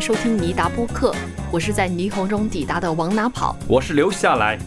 [0.00, 1.14] 收听尼达播客，
[1.50, 3.56] 我是在霓虹中抵达的，往哪跑？
[3.66, 4.58] 我是留下来。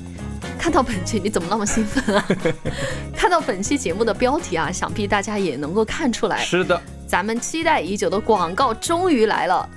[0.59, 2.27] 看到本期你怎么那么兴奋啊？
[3.15, 6.37] 看到本期节目的标题啊，想必大家也能够看出来。
[6.39, 9.67] 是的，咱们期待已久的广告终于来了。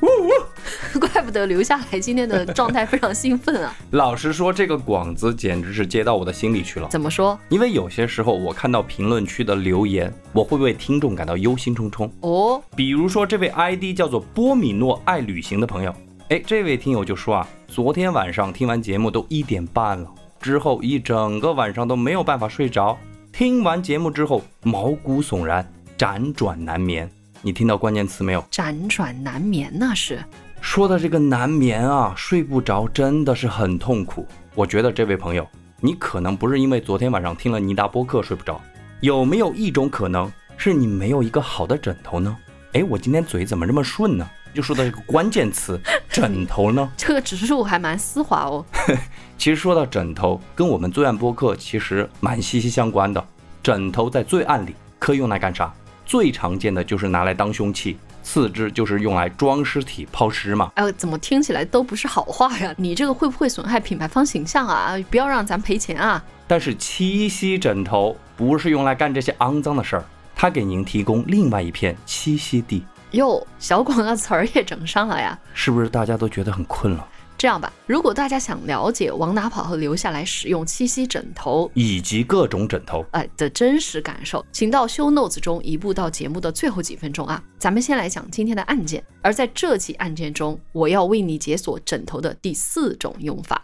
[1.15, 3.73] 怪不得留下来今天的状态非常兴奋啊！
[3.93, 6.89] 老实说，这个广子简直是接到我的心里去了。
[6.89, 7.39] 怎么说？
[7.51, 12.11] 因为有些时候我看到评论区的留言，我会为听众感到忧心忡忡。
[12.23, 15.95] 哦，比如说这位 ID 叫做波米诺爱旅行的朋友，
[16.31, 22.99] 哎，这位听友就说啊，昨天晚上听完节目都一点半了，之后一整个晚上都没有办法睡着，
[23.31, 25.65] 听完节目之后毛骨悚然，
[25.97, 27.09] 辗转难眠。
[27.41, 28.43] 你听到关键词没有？
[28.51, 30.19] 辗转难眠那是。
[30.65, 34.27] 说的这个难眠啊，睡不着，真的是很痛苦。
[34.55, 35.47] 我觉得这位朋友，
[35.79, 38.59] 你可能不是因为昨天晚上听了尼达播客睡不着，
[39.01, 42.35] 有没有一种可能是你没有一个好的枕头呢？
[42.73, 44.29] 哎，我今天嘴怎么这么顺呢？
[44.55, 46.91] 就说到这个关键词， 枕头呢？
[46.97, 48.65] 这个指数还蛮丝滑哦。
[49.37, 53.23] 其实说到枕头，跟我们罪案播客其实蛮息息相关的。
[53.63, 55.73] 枕头在罪案里可以用来干啥？
[56.07, 57.99] 最常见的就是拿来当凶器。
[58.25, 60.73] 四肢就是用来装尸体、抛尸嘛？
[60.75, 62.75] 哎，怎么听起来都不是好话呀？
[62.79, 64.97] 你这个会不会损害品牌方形象啊？
[65.11, 66.25] 不要让咱赔钱啊！
[66.49, 72.83] 但是七夕枕头不是用来干这些肮脏的事儿，它给您提供另外一片栖息地。
[73.13, 75.39] 哟，小广告词儿也整上了呀？
[75.53, 77.07] 是不是大家都觉得很困了？
[77.37, 87.43] 这样吧，如果大家想了解往哪跑和留下来使用七夕枕头以及各种枕头哎的真实感受，请到 show notes 中移步到节目的最后几分钟啊。
[87.59, 93.61] 咱们先来讲今天的案件，而在这起案件中，我要为你解锁枕头的第四种用法。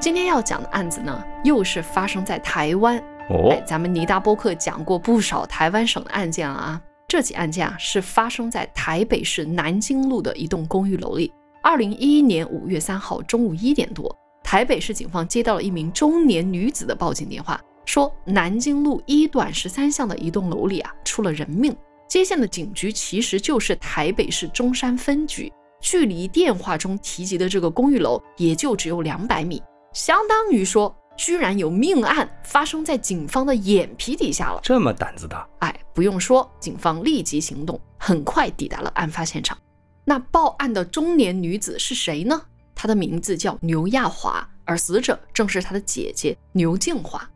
[0.00, 3.54] 今天要讲的案子呢，又是发生在台湾哦。
[3.66, 6.80] 咱们尼达波克讲过不少台湾省的案件了啊。
[7.12, 11.30] 这起案件啊，是发生在台北市南京路的一栋公寓楼里。
[11.62, 21.76] 二零一一年五月三号中午一点多，台北市警方接到了一名中年女子的报警电话，说南京路一段十三巷的一栋楼里啊出了人命。
[22.08, 25.52] 接线的警局其实就是台北市中山分局，
[25.82, 29.62] 距离电话中提及的这个公寓楼也就只有两百米，
[29.92, 30.96] 相当于说。
[31.16, 35.46] 居然有命案发生在警方的眼皮底下了，这么胆子大？
[35.60, 39.56] 哎，不用说，警方立即行动，很快抵达了案发现场。
[40.04, 42.42] 那报案的中年女子是谁呢？
[42.74, 47.28] 她的名字叫牛亚华，而死者正是她的姐姐牛静华。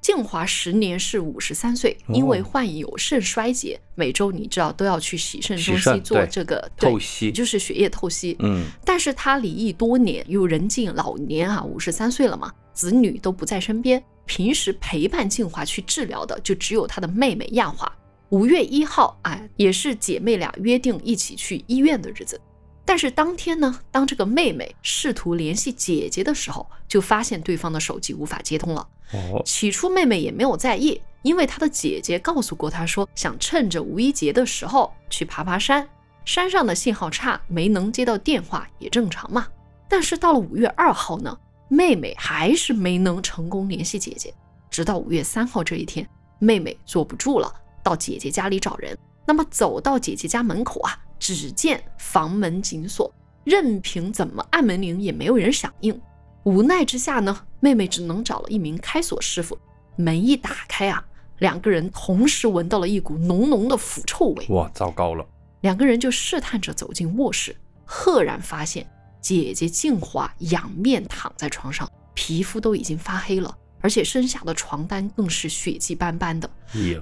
[0.00, 8.36] 静华时年是五十三岁，因为患有肾衰竭，每周你知道都要去洗肾中心做这个透析，就是血液透析。
[8.40, 12.52] 嗯，但是她离异多年，又人近老年啊，五十三岁了嘛。
[12.74, 17.90] 子女都不在身边，平时陪伴静华去治疗的就只有她的妹妹亚华。
[18.30, 22.40] 五月一号，哎，也是姐妹俩约定一起去医院的日子。
[22.84, 28.86] 但是当天呢，当这个妹妹试图联系姐姐的时候，就发现对方的手机无法接通了。
[29.12, 35.88] 哦，起初妹妹也没有在意，因为她的姐姐告诉过她说，想趁着五一节的时候去爬爬山，
[36.24, 39.46] 山上的信号差，没能接到电话也正常嘛。
[39.88, 41.38] 但是到了五月二号呢？
[41.74, 44.32] 妹妹还是没能成功联系姐姐，
[44.70, 46.08] 直到五月三号这一天，
[46.38, 47.52] 妹妹坐不住了，
[47.82, 48.96] 到姐姐家里找人。
[49.26, 53.12] 那么走到姐姐家门口啊，只见房门紧锁，
[53.42, 56.00] 任凭怎么按门铃也没有人响应。
[56.44, 59.58] 无奈之下呢，妹妹只能找了一名开锁师傅。
[59.96, 61.04] 门一打开啊，
[61.38, 64.46] 两个人同时闻到了一股浓浓的腐臭味。
[64.50, 65.26] 哇，糟糕了！
[65.62, 68.88] 两个人就试探着走进卧室，赫然发现。
[69.24, 76.50] 姐姐静华仰面躺在床上，皮肤都已经发黑了，而且身下的床单更是血迹斑斑的。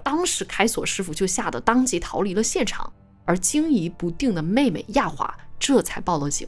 [0.05, 2.93] 当时开锁师傅就吓得当即逃离了现场，
[3.25, 6.47] 而惊疑不定的妹妹亚华这才报了警。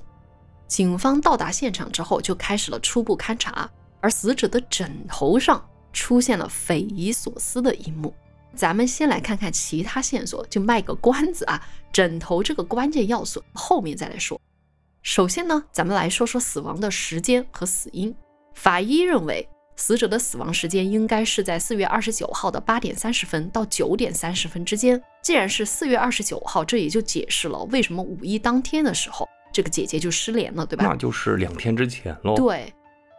[0.69, 3.69] 警方到达现场之后，就开始了初步勘查，
[4.00, 5.61] 而死者的枕头上
[5.93, 8.15] 出现了匪夷所思的一幕。
[8.55, 11.61] 咱们先来看看其他线索，就卖个关子啊，
[11.93, 14.41] 枕头这个关键要素后面再来说。
[15.05, 18.12] 首先呢，咱们来说说死亡的时间和死因。
[18.55, 19.47] 法医认为，
[19.77, 25.01] 死者的死亡时间应该是在四月二十九号的八点三十分到九点三十分之间。
[25.23, 30.87] 既然是四月二十九号，这也就解释了为什么五一当天的时候，这个姐姐就失联了，对吧？
[30.87, 32.35] 那就是两天之前喽。
[32.35, 32.73] 对。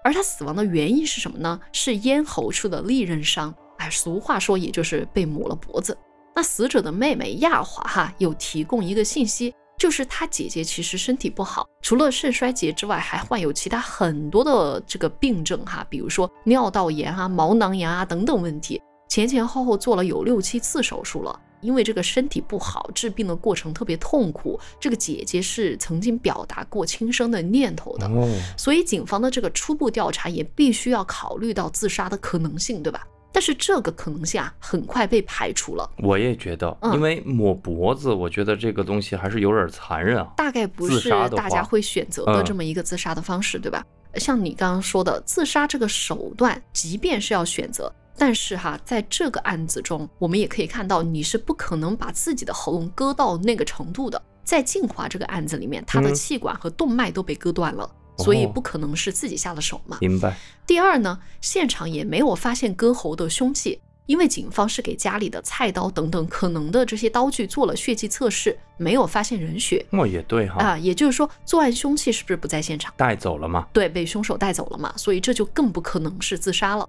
[0.04, 1.60] 而她死亡的原因是什么呢？
[1.72, 3.54] 是咽喉处的利刃伤。
[3.78, 5.96] 哎，俗话说，也就是被抹了脖子。
[6.36, 9.54] 那死者的妹妹亚华哈有提供一个信息。
[9.86, 18.82] 就是他姐姐其实身体不好，除了肾衰竭之外，还患有其他很多的这个病症哈，比如说尿道炎啊、毛囊炎啊等等问题。
[19.08, 21.40] 前前后后做了有六七次手术了。
[21.62, 24.60] 因为这个身体不好，治病的过程特别痛苦。
[24.80, 28.28] 这个姐姐是曾经表达过轻生的念头的，哦，
[28.58, 33.08] 所以警方的这个初步调查也必须要考虑到自杀的可能性，对吧？
[33.36, 40.32] 但是这个可能性啊，很快被排除了，我也觉得，嗯因为抹脖子，我觉得这个东西还是有点残忍啊。
[40.38, 43.84] 大概不是大家会选择的嗯这么一个自杀的方式，对吧？
[44.16, 54.22] 像你刚刚说的，自杀这个手段，即便是要选择，但是哈，在这个案子中，我们也可以看到，你是不可能把自己的喉咙割到那个程度的。
[54.46, 59.98] 在静华这个案子里面，他的嗯气管和动脉都被割断了，所以哦不可能是自己下的手嘛。
[60.02, 60.36] 明白？
[60.66, 72.94] 第二呢，现场也没有发现割喉的凶器，因为警方是给家里的菜刀等等可能的这些刀具做了血迹测试，没有发现人血哦，也对哈，啊，也就是说，作案凶器是不是不在现场？
[72.98, 73.68] 带走了嘛？
[73.74, 76.88] 对，被凶手带走了嘛，所以这就更不可能是自杀了。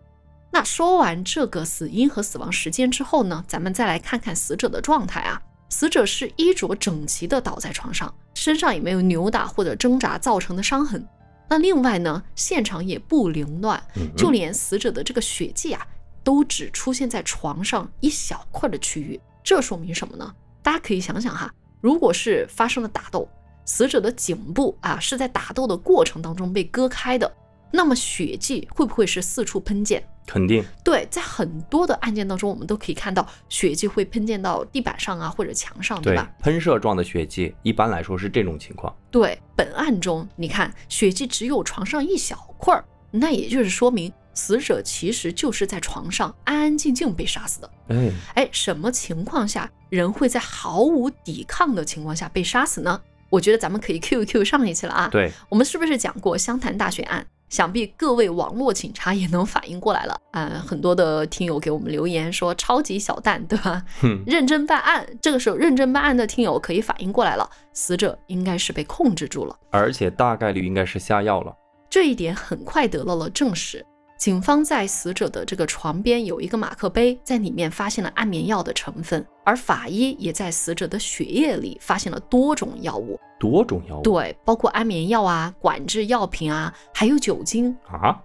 [0.51, 5.41] 那说完这个死因和死亡时间之后呢，咱们再来看看死者的状态啊。
[5.69, 11.07] 死者是衣着整齐的倒在床上，身上也没有扭打或者挣扎造成的伤痕。
[11.49, 15.87] 那另外呢，现场也不凌乱，嗯，就连死者的这个血迹啊，
[16.25, 19.21] 都只出现在床上一小块的区域。
[19.45, 20.35] 这说明什么呢？
[20.63, 23.29] 大家可以想想哈，如果是发生了打斗，
[23.65, 27.33] 死者的颈部啊是在打斗的过程当中被割开的，
[27.71, 30.03] 那么血迹会不会是四处喷溅？
[30.27, 36.29] 肯定对，在很多的案件当中，我们都可以看到血迹会喷溅到地板上啊或者墙上，对对吧？
[36.41, 38.93] 喷射状的血迹，一般来说是这种情况。
[39.11, 47.71] 对，本案中你看血迹只有床上一小块儿，那也就是说明死者其实就是在床上安安静静被杀死的。
[47.89, 53.01] 哎，哎，什么情况下人会在毫无抵抗的情况下被杀死呢？
[53.31, 55.09] 我觉得咱们可以 Q 一 Q 上一期了啊。
[55.09, 57.25] 对，我们是不是讲过湘潭大血案？
[57.49, 60.21] 想必各位网络警察也能反应过来了。
[60.33, 63.83] 啊、很多的听友给我们留言说超级小蛋，对吧？
[64.01, 65.07] 哼，认真办案。
[65.21, 69.57] 这个时候，认真办案的听友可以反应过来了，死者应该是被控制住了。
[69.71, 71.55] 而且大概率应该是下药了。
[71.89, 73.85] 这一点很快得到了证实。
[74.17, 87.77] 警方在死者的这个床边有一个马克杯，在里面发现了安眠药的成分，而法医也在死者的血液里发现了多种药物，多种药物对，包括安眠药啊、管制药品啊，还有酒精。
[87.87, 88.19] 啊？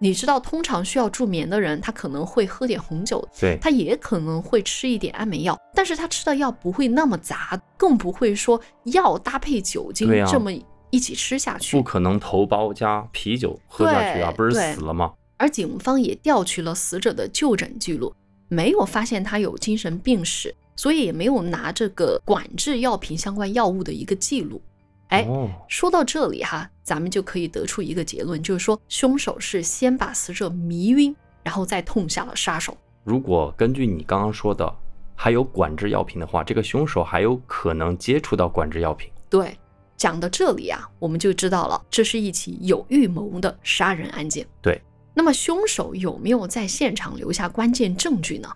[0.00, 10.52] 你知道，通常需要助眠的人，他可能会喝点红酒，对，他也可能会吃一点安眠药，但是他吃的药不会那么杂，更不会说药搭配酒精对这么
[10.90, 11.82] 一起吃下去不。
[11.82, 15.12] 可能头孢加啤酒喝下去啊，不是死了吗？
[15.38, 18.14] 而警方也调取了死者的就诊记录，
[18.48, 24.60] 没有发现他有精神病史，所以也没有拿这个管制药品相关药物的一个记录。
[25.08, 32.76] 哎，哦，说到这里哈，咱们就可以得出一个结论，就是说凶手是先把死者迷晕，然后再痛下了杀手。
[33.04, 34.70] 如果根据你刚刚说的，
[35.14, 39.10] 还有管制药品的话，这个凶手还有可能接触到管制药品。
[39.30, 39.56] 对，
[39.96, 44.46] 讲到这里啊，我们就知道了，这是一起有预谋的杀人案件。
[44.60, 44.78] 对，
[45.18, 48.48] 那么凶手有没有在现场留下关键证据呢？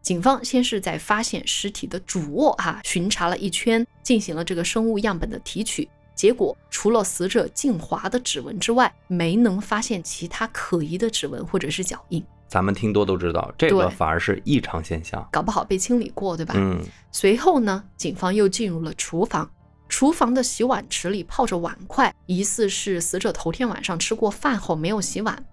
[0.00, 15.28] 警方先是在发现尸体的主卧啊巡查了一圈，进行了这个生物样本的提取，结果除了死者静华的指纹之外，没能发现其他可疑的指纹或者是脚印，咱们听多都知道，这个反而是异常现象。
[15.30, 16.54] 搞不好被清理过，对吧？
[16.56, 16.82] 嗯，
[17.12, 19.50] 随后呢，警方又进入了厨房。
[19.86, 25.44] 厨房的洗碗池里泡着碗筷，疑似是死者头天晚上吃过饭后没有洗碗。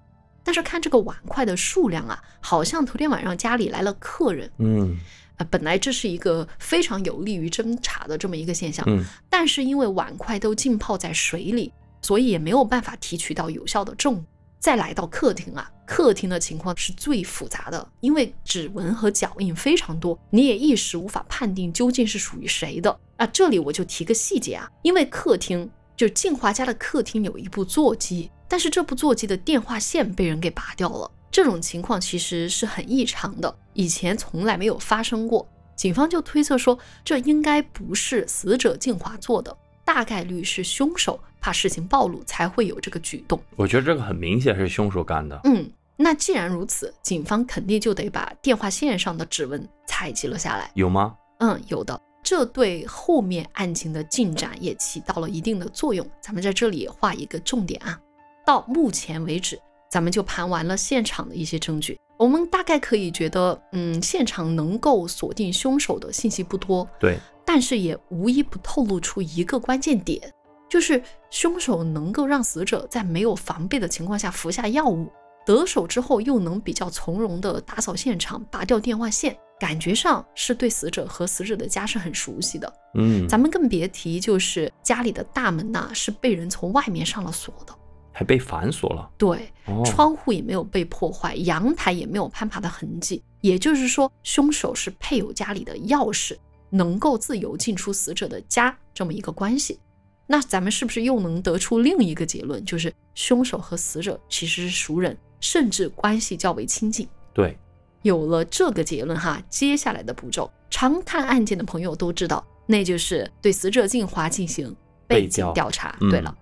[0.43, 4.51] 但是看这个碗筷的数量啊，好像头天晚上家里来了客人。
[4.57, 4.97] 嗯
[5.37, 11.73] 啊，本来这是一个非常有利于侦查的这么一个现象，嗯，但是因为碗筷都浸泡在水里，
[12.03, 14.23] 所以也没有办法提取到有效的证物。
[14.59, 23.25] 再来到客厅啊，客厅的情况是最复杂的，因为指纹和脚印非常多，你也一时无法判定究竟是属于谁的啊。
[23.25, 35.47] 这里我就提个细节啊，因为客厅就静华家的客厅有一部座机，但是这部座机的电话线被人给拔掉了，这种情况其实是很异常的，以前从来没有发生过。
[35.75, 43.41] 警方就推测说，这应该不是死者静华做的，大概率是凶手怕事情暴露才会有这个举动。
[43.55, 45.39] 我觉得这个很明显是凶手干的。
[45.45, 50.69] 嗯，那既然如此，警方肯定就得把电话线上的指纹采集了下来。
[50.75, 51.15] 有吗？
[51.39, 56.07] 嗯，有的，这对后面案情的进展也起到了一定的作用。
[56.21, 57.99] 咱们在这里画一个重点啊。
[58.45, 59.59] 到目前为止，
[59.89, 61.99] 咱们就盘完了现场的一些证据。
[62.17, 70.21] 我们大概可以觉得，嗯，现场能够锁定凶手的信息不多，对，但是也无一不透露出一个关键点，
[70.69, 75.11] 就是凶手能够让死者在没有防备的情况下服下药物，
[75.45, 82.71] 得手之后又能比较从容的打扫现场、拔掉电话线，感觉上是对死者和死者的家是很熟悉的。
[82.93, 87.73] 嗯，咱们更别提，就是家里的大门呐、是被人从外面上了锁的，
[88.13, 89.09] 还被反锁了。
[89.17, 93.21] 对，哦，窗户也没有被破坏，阳台也没有攀爬的痕迹。
[93.41, 96.37] 也就是说，凶手是配有家里的钥匙，
[96.69, 99.79] 能够自由进出死者的家这么一个关系。
[100.25, 107.05] 那咱们是不是又能得出另一个结论，就是凶手和死者其实是熟人，甚至关系较为亲近？
[107.33, 107.57] 对，
[108.03, 114.73] 有了这个结论哈，接下来的步骤，常看案件的朋友都知道，那就是对死者静华进行
[115.05, 115.97] 背景调调查。
[115.99, 116.33] 嗯对了，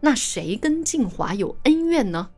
[0.00, 2.30] 那谁跟静华有恩怨呢？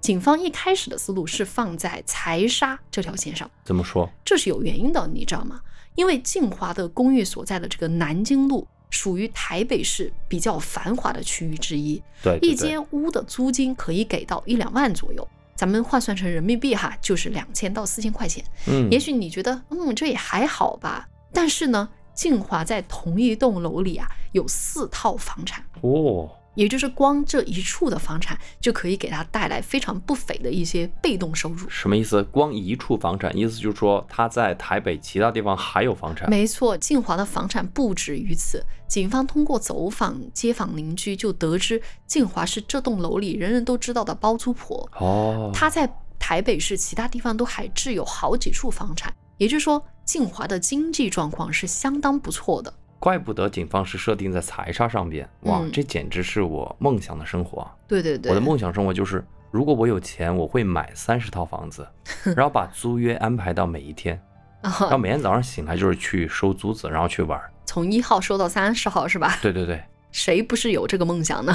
[0.00, 4.08] 警方一开始的思路是放在财杀这条线上，怎么说？
[4.24, 5.60] 这是有原因的，你知道吗？
[5.94, 18.42] 因为静华的公寓所在的这个南京路属于台北市比较繁华的区域之一，对，对对一间屋的租金可以给到一两万左右，咱们换算成人民币哈，就是两千到四千块钱。
[18.68, 21.06] 嗯，也许你觉得，嗯，这也还好吧。
[21.32, 31.68] 但是呢，静华在同一栋楼里啊，有四套房产，哦，也就是光这一处的房产就可以给他带来非常不菲的一些被动收入。
[31.68, 32.22] 什么意思？
[32.24, 36.28] 光一处房产，意思就是说他在台北其他地方还有房产。
[36.28, 38.64] 没错，静华的房产不止于此。
[38.88, 44.90] 警方通过走访街坊邻居，就得知静华是这栋楼里人人都知道的包租婆。
[44.98, 45.88] 哦，他在
[46.18, 52.74] 台北市其他地方都还置有好几处房产，也就是说，静华的经济状况是相当不错的。
[53.00, 55.28] 怪不得警方是设定在财杀上边。
[55.40, 57.74] 哇，嗯这简直是我梦想的生活啊！
[57.88, 61.88] 对对对，我的梦想生活就是，如果我有钱，我会买三十套房子，
[62.36, 64.20] 然后把租约安排到每一天，
[64.62, 67.50] 然后啊，每天早上醒来就是去收租子，然后去玩儿。
[67.64, 69.38] 从一号收到三十号是吧？
[69.40, 71.54] 对对对，谁不是有这个梦想呢？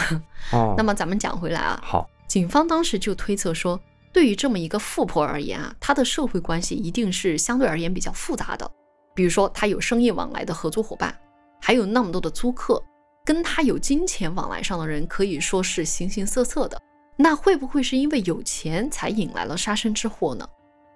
[0.51, 3.79] 哦，那么咱们讲回来啊，好，警方当时就推测说，
[4.11, 8.67] 对于这么一个富婆而言啊，她的社会关系一定是相对而言比较复杂的。
[9.13, 11.15] 比如说，她有生意往来的合作伙伴，
[11.61, 12.81] 还有那么多的租客，
[13.23, 16.79] 跟他有金钱往来上的人可以说是形形色色的。
[17.17, 20.47] 那会不会是因为有钱才引来了杀身之祸呢？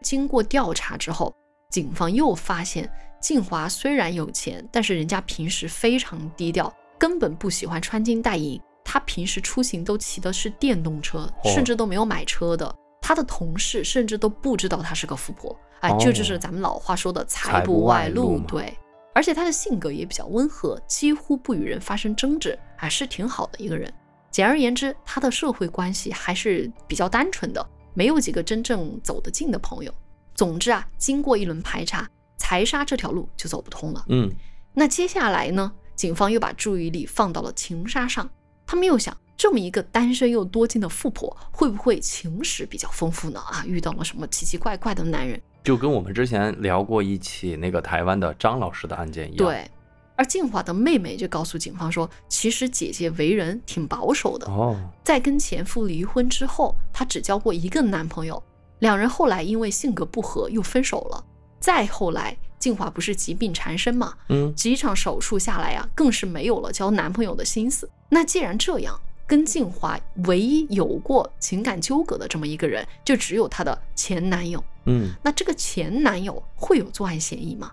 [0.01, 1.33] 经过调查之后，
[1.69, 2.89] 警方又发现，
[3.21, 8.59] 静华虽然有钱，但是人家平时非常低调，根本不喜欢穿金戴银。
[8.83, 12.73] 他平时出行都骑的是电动车，哦甚至都没有买车的。
[13.01, 15.55] 他的同事甚至都不知道他是个富婆。
[15.81, 18.77] 哎，哦这就是咱们老话说的财财不外露对，
[19.19, 23.93] 而且他的性格也比较温和，几乎不与人发生争执，还是挺好的一个人。
[24.31, 29.93] 简而言之，他的社会关系还是比较单纯的，没有几个真正走得近的朋友。
[30.35, 34.05] 总之啊，经过一轮排查，财杀这条路就走不通了。
[34.07, 34.31] 嗯，
[34.73, 35.69] 那接下来呢？
[35.97, 38.29] 警方又把注意力放到了情杀上。
[38.65, 43.41] 他们又想，这么一个单身又多金的富婆，会不会情史比较丰富呢？
[43.41, 45.41] 啊，遇到了什么奇奇怪怪的男人？
[45.69, 49.69] 就跟我们之前聊过一起那个台湾的张老师的案件一样。，对。
[50.15, 58.41] 而静华的妹妹就告诉警方说，其实姐姐为人挺保守的，哦，在跟前夫离婚之后，她只交过一个男朋友，
[58.79, 61.23] 两人后来因为性格不合又分手了。
[61.59, 67.87] 再后来，静华不是疾病缠身嘛，嗯，几场手术下来啊，更是没有了交男朋友的心思。
[68.09, 68.99] 那既然这样，
[69.29, 69.95] 跟静华
[70.25, 74.61] 唯一有过情感纠葛的这么一个人，就只有她的前男友。
[74.87, 77.71] 嗯，那这个前男友会有作案嫌疑吗？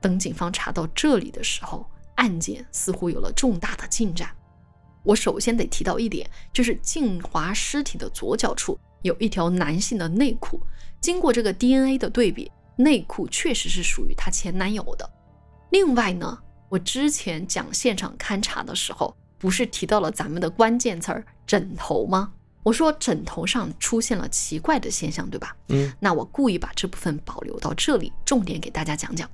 [0.00, 4.30] 等警方查到这里的时候，案件似乎有了重大的进展。
[5.02, 10.60] 我首先得提到一点，就是静华尸体的左脚处有一条男性的内裤，
[11.00, 15.10] 经过这个 DNA 的对比，内裤确实是属于她前男友的。
[15.70, 22.32] 另外呢，我之前讲现场勘查的时候，不是提到了咱们的关键词儿枕头吗？
[22.62, 25.56] 我说枕头上出现了奇怪的现象，对吧？
[25.70, 29.28] 嗯，那我故意把这部分保留到这里，重点给大家讲讲。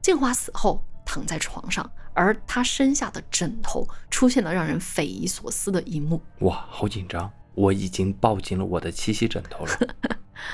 [0.00, 6.18] 静华死后躺在床上，而他身下的枕头出现了让人匪夷所思的一幕。
[6.38, 9.94] 哇，好紧张，我已经抱紧了我的七夕枕头了。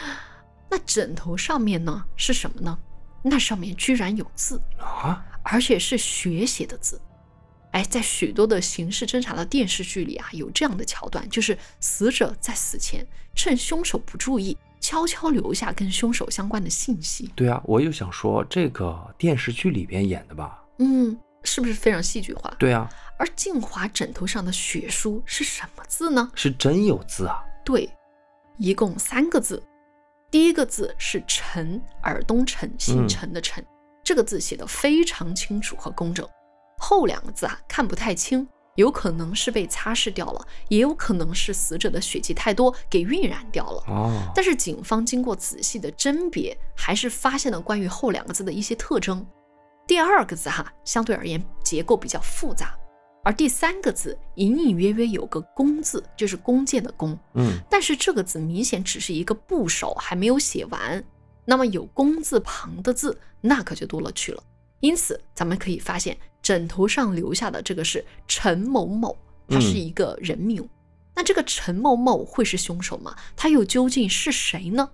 [0.69, 2.77] 那枕头上面呢是什么呢？
[3.23, 7.01] 那上面居然有字，啊，而且是血写的字。
[7.73, 17.31] 哎，在许多的刑事侦查的电视剧里啊，有这样的桥段，就是死者在死前趁凶手不注意，悄悄留下跟凶手相关的信息。
[17.37, 20.65] 对啊，我又想说这个电视剧里边演的吧？
[20.79, 22.53] 嗯，是不是非常戏剧化？
[22.59, 26.33] 对啊，而静华枕头上的血书是什么字呢？
[26.35, 27.41] 是真有字啊。
[27.65, 27.89] 对，
[28.59, 29.63] 一共三个字。
[30.29, 33.65] 第一个字是陈，尔东陈，姓陈的陈，
[34.03, 36.29] 这个字写的非常清楚和工整。
[36.81, 43.85] 后两个字啊看不太清，有可能是被擦拭掉了，也有可能是死者的血迹太多给晕染掉了。
[43.89, 49.25] 哦，但是警方经过仔细的甄别，还是发现了关于“后”两个字的一些特征。
[49.87, 52.75] 第二个字哈，相对而言结构比较复杂，
[53.25, 57.19] 而第三个字隐隐约约有个“弓”字，就是弓箭的“弓”。
[57.35, 61.05] 嗯，但是这个字明显只是一个部首，还没有写完。
[61.45, 64.43] 那么有“弓”字旁的字，那可就多了去了。
[64.79, 66.17] 因此，咱们可以发现，
[66.51, 69.17] 枕头上留下的这个是陈某某，
[69.47, 70.69] 他是一个人名。
[71.15, 73.15] 那这个陈某某会是凶手吗？
[73.37, 74.91] 他又究竟是谁呢？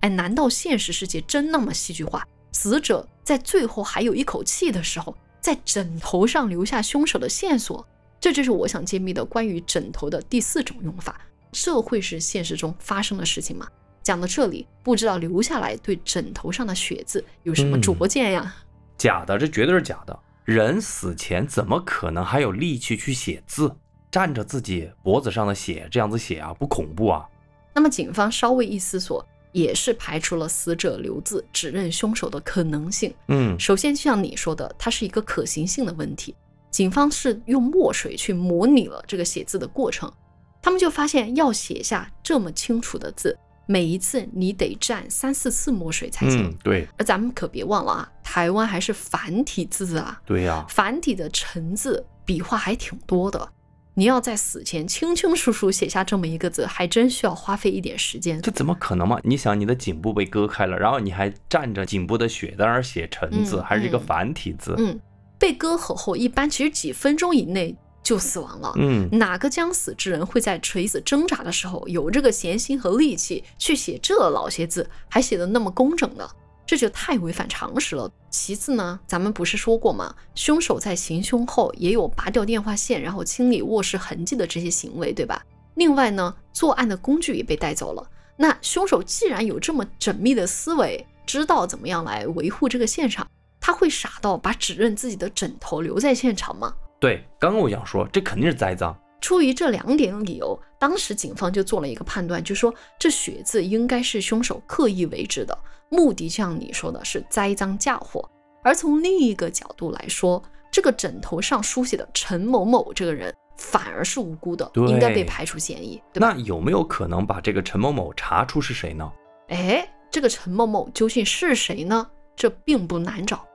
[0.00, 2.26] 哎，难道现实世界真那么戏剧化？
[2.52, 7.86] 死者在最后还有一口气的时候，在枕头上留下凶手的线索，
[8.18, 11.20] 这就是我想揭秘的关于枕头的第四种用法。
[11.52, 13.68] 这会是现实中发生的事情吗？
[14.02, 18.56] 讲到这里，不知道留下来对枕头上的血渍有什么拙见呀？
[18.96, 20.18] 假的，这绝对是假的。
[20.44, 23.74] 人死前怎么可能还有力气去写字？
[24.10, 27.26] 蘸着自己脖子上的血这样子写啊，不恐怖啊？
[27.74, 29.24] 那么警方稍微一思索。
[29.54, 33.14] 也是排除了死者留字指认凶手的可能性。
[33.28, 36.34] 嗯，首先就像你说的，它是一个可行性的问题。
[36.72, 40.12] 警方是用墨水去模拟了这个写字的过程，
[40.60, 46.44] 他们就发现要写下这么清楚的字，每一次你得蘸三四次墨水才行。
[46.44, 46.86] 嗯，对。
[46.98, 50.20] 而咱们可别忘了啊，台湾还是繁体字啊。
[50.26, 53.48] 对呀，繁体的陈字笔画还挺多的。
[53.96, 58.42] 你要在死前清清楚楚写下这么一个字，还真需要花费一点时间。
[58.42, 59.20] 这怎么可能嘛？
[59.22, 64.74] 你想，你的颈部被割开了，然后你还蘸着颈部的血在那儿写“陈”字，还是一个繁体字。
[64.78, 64.98] 嗯，
[65.38, 68.72] 被割喉后，一般其实几分钟以内就死亡了。
[68.76, 76.28] 嗯，哪个将死之人会在垂死挣扎的时候有这个闲心和力气去写这老些字，还写的那么工整呢？
[76.66, 78.10] 这就太违反常识了。
[78.30, 80.14] 其次呢，咱们不是说过吗？
[80.34, 85.44] 凶手在行凶后也有拔掉电话线，然后清理卧室痕迹的这些行为，对吧？
[85.74, 88.06] 另外呢，作案的工具也被带走了。
[88.36, 93.26] 那凶手既然有这么缜密的思维，知道怎么样来维护这个现场，
[93.60, 96.74] 他会傻到把指认自己的枕头留在现场吗？
[97.04, 98.98] 对，刚刚我想说，这肯定是栽赃。
[99.20, 105.54] 出于这两点理由，当时警方就做了一个判断，就说这血渍应该是凶手刻意为之的，
[105.90, 108.26] 目的像你说的是栽赃嫁祸。
[108.62, 116.32] 而从另一个角度来说，这个枕头上书写的陈某某这个人反而是无辜的，应该被排除嫌疑，对吧？
[116.32, 119.12] 那有没有可能把这个陈某某查出是谁呢？
[119.48, 122.10] 哎，这个陈某某究竟是谁呢？
[122.34, 123.46] 这并不难找。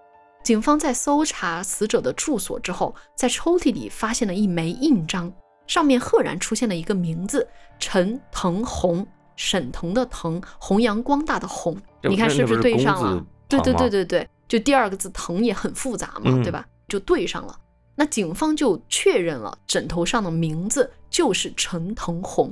[0.49, 5.31] 警方在搜查死者的住所之后，在抽屉里发现了一枚印章。
[5.67, 11.77] 上面赫然出现了一个名字：陈腾红，沈腾的腾，弘扬光大的弘。
[12.01, 13.23] 你看是不是对上了？
[13.47, 16.65] 对对对对对，就第二个字腾也很复杂嘛，对吧？
[16.87, 17.55] 就对上了。
[17.93, 22.51] 那警方就确认了枕头上的名字就是陈腾红，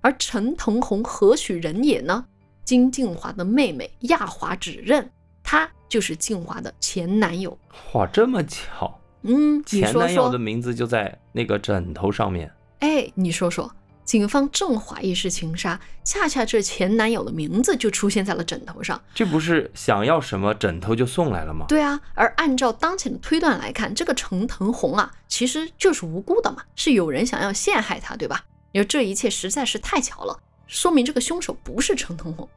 [0.00, 2.24] 而陈腾红何许人也呢？
[2.64, 5.08] 金静华的妹妹亚华指认，
[5.46, 7.56] 他就是静华的前男友。
[7.92, 9.00] 哇，这么巧！
[9.22, 12.52] 嗯，前男友的名字就在那个枕头上面。
[12.80, 13.72] 哎，你说说，
[14.04, 21.66] 警方正怀疑是情杀，恰恰这前男友的名字就出现在了枕头上，这不是想要什么枕头就送来了吗？
[21.68, 28.44] 对啊，而按照当前的推断来看，这个陈腾红啊，其实就是无辜的嘛，是有人想要陷害他，对吧？
[28.72, 32.48] 你说这一切实在是太巧了，说明这个凶手不是陈腾红，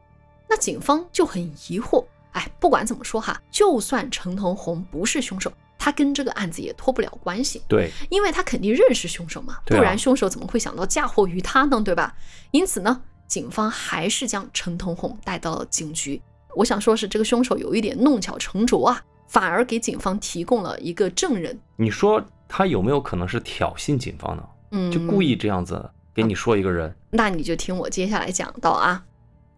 [0.49, 2.03] 那警方就很疑惑。
[2.31, 5.51] 哎，不管怎么说哈，就算陈腾红不是凶手。
[5.81, 11.81] 他跟这个案子也脱不了关系，对，因为他肯定认识凶手嘛，不然凶手怎么会想到嫁祸于他呢？
[11.81, 12.13] 对吧？
[12.51, 16.21] 因此呢，警方还是将陈腾红带到了警局。
[16.53, 21.57] 我想说是这个凶手有一点弄巧成拙啊，反而给警方提供了一个证人。
[21.77, 24.43] 你说他有没有可能是挑衅警方呢？
[24.71, 26.93] 嗯，就故意这样子给你说一个人。
[27.11, 29.05] 那你就听我接下来讲到啊。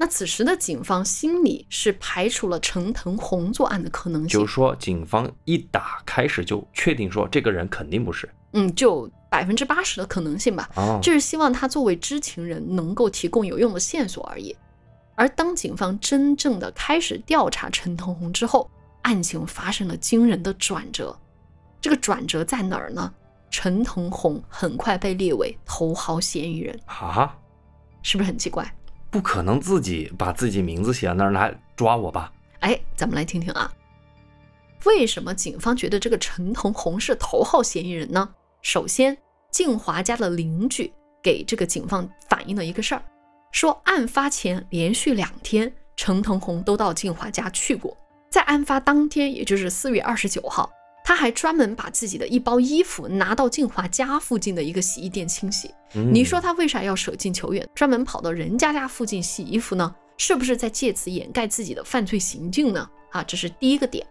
[0.01, 14.57] 那此时的警方心里是排除了陈腾红作案的可能性，就是说，警方一打开始就确定说这个人肯定不是，嗯，就百分之八十的可能性吧，哦，就是希望他作为知情人能够提供有用的线索而已。
[15.13, 18.67] 而当警方真正的开始调查陈腾红之后，
[19.03, 21.15] 案情发生了惊人的转折。
[21.79, 23.13] 这个转折在哪儿呢？
[23.51, 27.37] 陈腾红很快被列为头号嫌疑人啊，
[28.01, 28.73] 是不是很奇怪？
[29.11, 32.31] 不可能自己把自己名字写在那儿来抓我吧？
[32.61, 33.69] 哎，咱们来听听啊，
[34.85, 38.33] 为什么警方觉得这个陈腾红是头号嫌疑人呢？
[38.61, 39.17] 首先，
[39.51, 43.03] 静华家的邻居给这个警方反映了一个事儿，
[43.51, 47.97] 说案发前连续两天，陈腾红都到静华家去过。
[48.29, 50.71] 在案发当天，也就是四月二十九号，
[51.03, 55.73] 他还专门把自己的一包衣服拿到静华家附近的一个洗衣店清洗。
[55.93, 59.93] 嗯你说他为啥要舍近求远，专门跑到人家家附近洗衣服呢？
[60.17, 62.87] 是不是在借此掩盖自己的犯罪行径呢？
[63.09, 64.05] 啊，这是第一个点。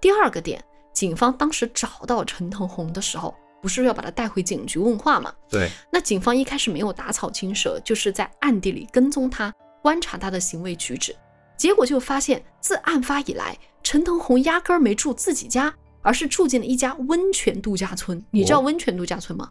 [0.00, 5.32] 第二个点，警方当时找到陈腾红的时候，不是要把他带回警局问话吗？
[5.48, 11.14] 对，那警方一开始没有打草惊蛇，就是在暗地里跟踪他，观察他的行为举止。
[11.56, 18.22] 结果就发现，自案发以来，陈腾红压根儿没住自己家，而是住进了一家温泉度假村。
[18.30, 19.48] 你知道哦温泉度假村吗？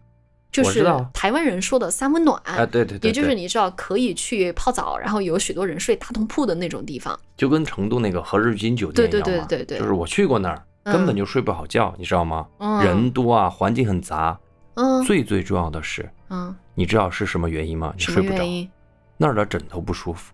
[0.51, 2.37] 就是台湾人说的三温暖。
[2.43, 7.17] 啊，对对对，也就是你知道可以去泡澡，然后有许多人睡大通铺的那种地方。
[7.37, 12.45] 就跟成都那个和日金酒店一对对对对对就是我去过那儿，嗯根本就睡不好觉，你知道吗？
[12.59, 14.37] 嗯人多啊，环境很杂，
[14.73, 17.93] 嗯最最重要的是，嗯，你知道是什么原因吗？
[17.95, 18.43] 你睡不着？
[19.15, 20.33] 那儿的枕头不舒服。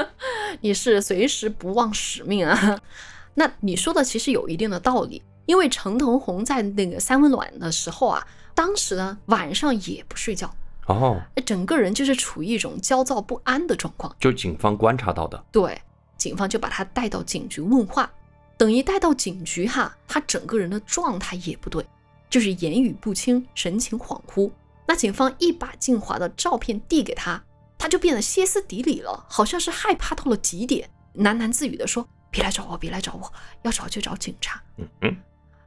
[0.62, 2.80] 你是随时不忘使命啊？
[3.34, 10.48] 那你说的其实有一定的道理，因为陈腾红在那个三温暖的时候啊，当时呢晚上也不睡觉，
[10.86, 14.14] 哦，哎整个人就是处于一种焦躁不安的状况。
[14.20, 15.44] 就警方观察到的。
[15.50, 15.76] 对，
[16.16, 18.08] 警方就把他带到警局问话。
[18.56, 21.84] 等一带到警局哈，他整个人的状态也不对，
[22.28, 24.48] 就是言语不清，神情恍惚。
[24.86, 27.42] 那警方一把静华的照片递给他，
[27.76, 33.32] 他就变得歇斯底里了，好像是害怕到了极点，喃喃自语的说：“别来找我，别来找我，
[33.62, 34.62] 要找就找警察。
[34.76, 35.16] 嗯嗯，”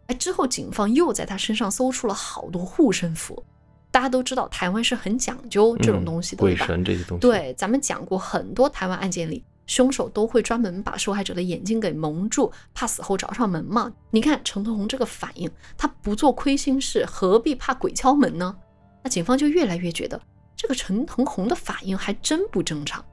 [0.08, 3.44] 哎，之后警方又在他身上搜出了好多护身符。
[3.90, 6.56] 大家都知道，台湾是很讲究这种嗯东西的，鬼？
[6.56, 13.94] 神这些东西。，对，咱们讲过很多台湾案件里，凶手都会专门把受害者的眼睛给蒙住，怕死后找上门嘛。
[14.10, 18.56] 你看陈同红这个反应，他不做亏心事，何必怕鬼敲门呢？
[19.04, 20.20] 那警方就越来越觉得
[20.56, 23.06] 这个陈同红的反应还真不正常。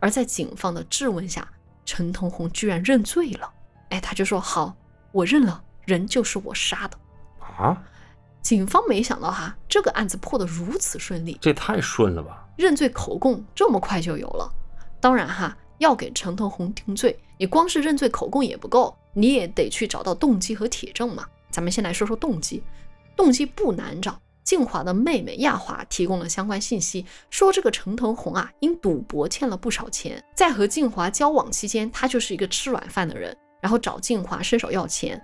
[0.00, 1.48] 而在警方的质问下，
[1.84, 3.48] 陈同红居然认罪了。
[3.90, 4.74] 哎，他就说：“好，
[5.12, 6.98] 我认了，人就是我杀的。
[7.40, 7.82] 啊，”
[8.42, 12.46] 警方没想到哈，这个案子破得如此顺利，这太顺了吧？
[12.56, 14.52] 认罪口供这么快就有了。
[15.00, 21.26] 当然哈，要给陈腾红定罪，你光是认罪口供也不够，你也得去找到动机和铁证嘛。
[21.50, 22.62] 咱们先来说说动机，
[23.16, 24.20] 动机不难找。
[24.44, 35.20] 静华的妹妹亚华提供了相关信息，说这个陈腾红啊，因赌博欠了不少钱，在和静华交往期间，他就是一个吃软饭的人，然后找静华伸手要钱。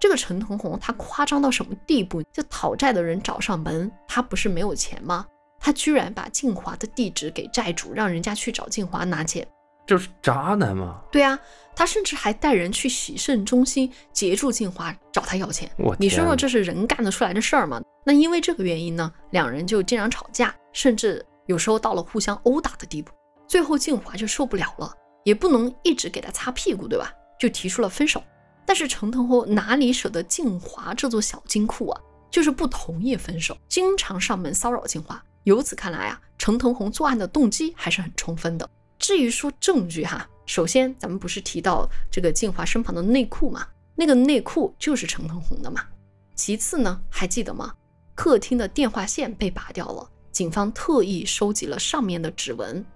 [0.00, 2.22] 这个陈腾红他夸张到什么地步？
[2.32, 5.26] 就讨债的人找上门，他不是没有钱吗？
[5.60, 9.46] 他居然把静华的地址给债主，让人家去找静华拿钱。
[9.86, 11.02] 就是渣男吗！
[11.12, 11.38] 对啊，
[11.74, 15.70] 他甚至还带人去洗肾中心截住静华，找他要钱。
[15.76, 17.82] 我你说说这是人干得出来的事儿吗？
[18.04, 23.12] 那因为这个原因呢，两人就经常吵架，甚至有时候到了互相殴打的地步。
[23.46, 27.12] 最后静华就受不了了，也不能一直给他擦屁股，对吧？
[27.38, 28.22] 就提出了分手。
[28.70, 32.00] 但是陈腾红哪里舍得静华这座小金库啊？
[32.30, 35.20] 就是不同意分手，经常上门骚扰静华。
[35.42, 38.70] 由此看来啊，陈腾红作案的动机还是很充分的。
[38.96, 43.66] 至于说证据哈，首先咱们不是提到这个静华身旁的内裤嘛？
[43.96, 45.82] 那个内裤就是陈腾红的嘛。
[46.36, 47.74] 其次呢，还记得吗？
[48.14, 52.86] 客厅的电话线被拔掉了，警方特意收集了上面的指纹，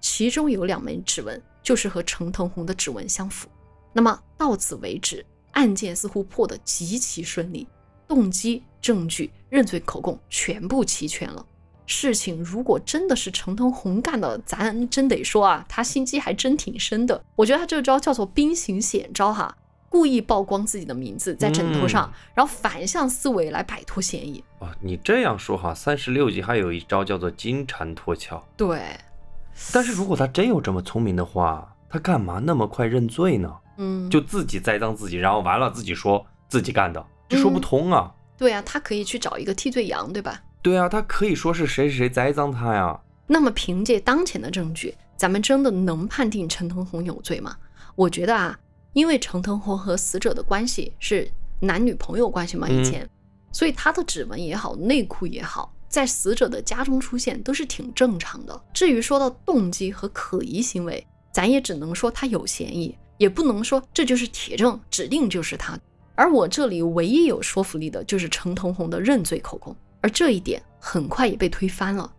[0.00, 3.48] 其中有两枚指纹就是和陈腾红的指纹相符。
[3.94, 7.66] 那么到此为止，案件似乎破得极其顺利，
[8.06, 11.46] 动机、证据、认罪口供全部齐全了。
[11.86, 17.22] 事情如果真的是程腾红干的，咱真得说啊，他心机还真挺深的。
[17.36, 19.54] 我觉得他这招叫做兵行险招哈，
[19.90, 24.42] 故意曝光自己的名字在枕头上，嗯然后反向思维来摆脱嫌疑。
[24.60, 28.42] 哦，你这样说哈，三十六计还有一招叫做金蝉脱壳。
[28.56, 28.80] 对，
[29.72, 33.54] 但是如果他真有这么聪明的话，他干嘛那么快认罪呢？
[33.76, 38.12] 嗯，就自己栽赃自己，然后完了自己说自己干的，这说不嗯通啊。
[38.36, 40.42] 对啊，他可以去找一个替罪羊，对吧？
[40.60, 42.98] 对啊，他可以说是谁谁谁栽赃他呀。
[43.26, 47.56] 那么凭借当前的证据，咱们真的能判定陈腾红有罪吗？
[47.94, 48.58] 我觉得啊，
[48.92, 53.08] 因为陈腾红和死者的关系是男女朋友关系嘛，嗯以前，
[53.52, 58.60] 所以他的指纹也好，内裤也好，在死者的家中出现都是挺正常的。
[58.72, 65.78] 至于说到动机和可疑行为，咱也只能说他有嫌疑，也不能说这就是铁证，指定就是他。
[66.14, 72.12] 而我这里唯一有说服力的就是陈腾红的认罪口供，而这一点很快也被推翻了。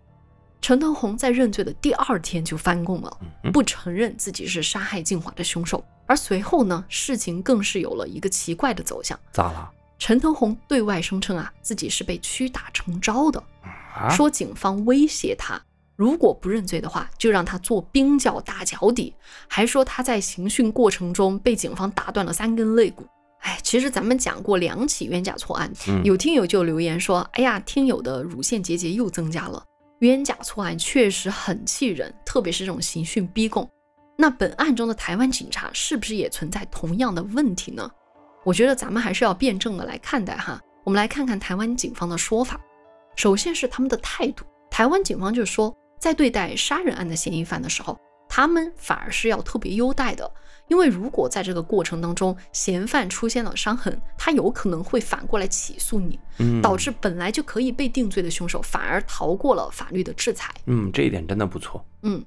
[0.61, 5.83] 陈腾红在认罪的第二天就翻供了，嗯不承认自己是杀害静华的凶手。
[6.07, 9.19] 而随后呢，事情更是有了一个奇怪的走向。
[9.31, 9.71] 咋了？
[9.97, 13.41] 陈腾红对外声称啊，自己是被屈打成招的，
[13.93, 14.09] 啊？
[14.09, 15.59] 说警方威胁他，
[15.95, 19.13] 如果不认罪的话，就让他做冰窖打脚底，
[19.47, 23.05] 还说他在刑讯过程中被警方打断了三根肋骨。
[23.39, 29.63] 哎，其实咱们讲过两起冤假错案，嗯有听友就留言说：“哎呀，听友的乳腺结节又增加了。”
[29.99, 33.69] 冤假错案确实很气人，特别是这种刑讯逼供。
[34.17, 37.89] 那本案中的台湾警察是不是也存在同样的问题呢？
[38.43, 40.59] 我觉得咱们还是要辩证的来看待哈。
[40.83, 42.59] 我们来看看台湾警方的说法。
[43.15, 47.97] 首先是他们的态度，台湾警方就说，在对待杀人案的嫌疑犯的时候，
[48.29, 50.29] 他们反而是要特别优待的。
[50.67, 60.51] 因为如果在这个过程当中，嫌犯出现了伤痕，他有可能会反过来起诉你，嗯，导致本来就可以被定罪的凶手反而逃过了法律的制裁。
[60.65, 61.85] 嗯，这一点真的不错。
[62.01, 62.25] 嗯，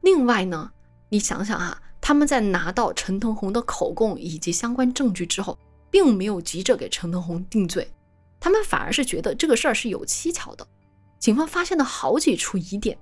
[0.00, 0.70] 另外呢，
[1.10, 5.58] 你想想哈，他们在拿到陈腾红的口供以及相关证据之后，
[5.90, 7.86] 并没有急着给陈腾红定罪，
[8.40, 10.66] 他们反而是觉得这个事儿是有蹊跷的。
[11.24, 12.98] 警方发现了好几处疑点。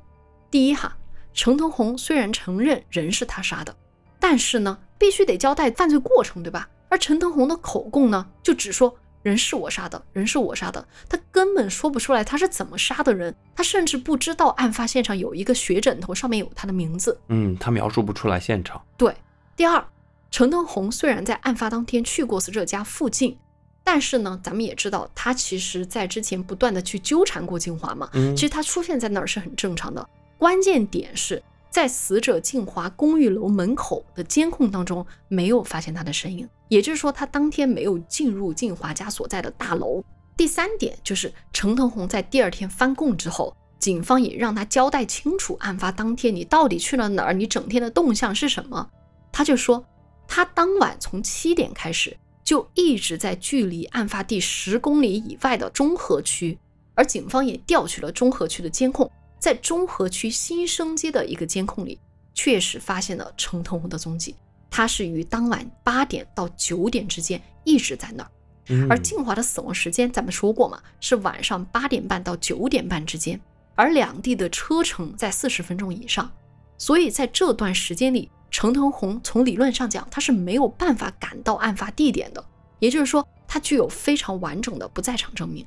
[0.49, 0.97] 第一哈，
[1.35, 3.77] 陈腾红虽然承认人是他杀的。
[4.21, 6.69] 但是呢，必须得交代犯罪过程，对吧？
[6.89, 17.21] 而陈腾红的口供呢，就只说人是我杀的，人是我杀的，他根本说不出来他是怎么杀的人，他甚至不知道案发现场有一个血枕头，上面有他的名字。
[17.27, 18.81] 嗯，他描述不出来现场。
[18.97, 19.13] 对，
[19.57, 19.85] 第二，
[20.31, 23.37] 陈腾红虽然在案发当天去过死者家附近，
[23.85, 30.09] 但是呢，咱们也知道他其实在之前不断的去纠缠过静华嘛，嗯，其实他出现在那儿是很正常的。
[30.39, 31.43] 关键点是。
[31.71, 40.05] 在死者静华公寓楼门口的监控当中，没有发现他的身影，也就是说，他当天没有进入静华家所在的大楼。
[40.37, 48.87] 第三点就是，程腾红在第二天翻供之后，警方也让他交代清楚案发当天你到底去了哪儿，你整天的动向是什么。
[49.33, 49.83] 他就说，
[50.29, 56.59] 他当晚从七点开始就一直在距离案发地十公里以外的中和区，
[56.95, 59.11] 而警方也调取了中和区的监控。
[59.39, 61.99] 在中和区新生街的一个监控里，
[62.33, 64.37] 确实发现了程腾红的踪迹。
[64.71, 68.31] 他是于当晚八点到九点之间一直在那儿。
[68.69, 73.41] 嗯而静华的死亡时间，咱们说过嘛，是晚上八点半到九点半之间，
[73.75, 76.31] 而两地的车程在四十分钟以上。
[76.79, 82.45] 所以在这段时间里，陈腾红从理论上讲，他是没有办法赶到案发地点的。
[82.79, 85.67] 也就是说，他具有非常完整的不在场证明。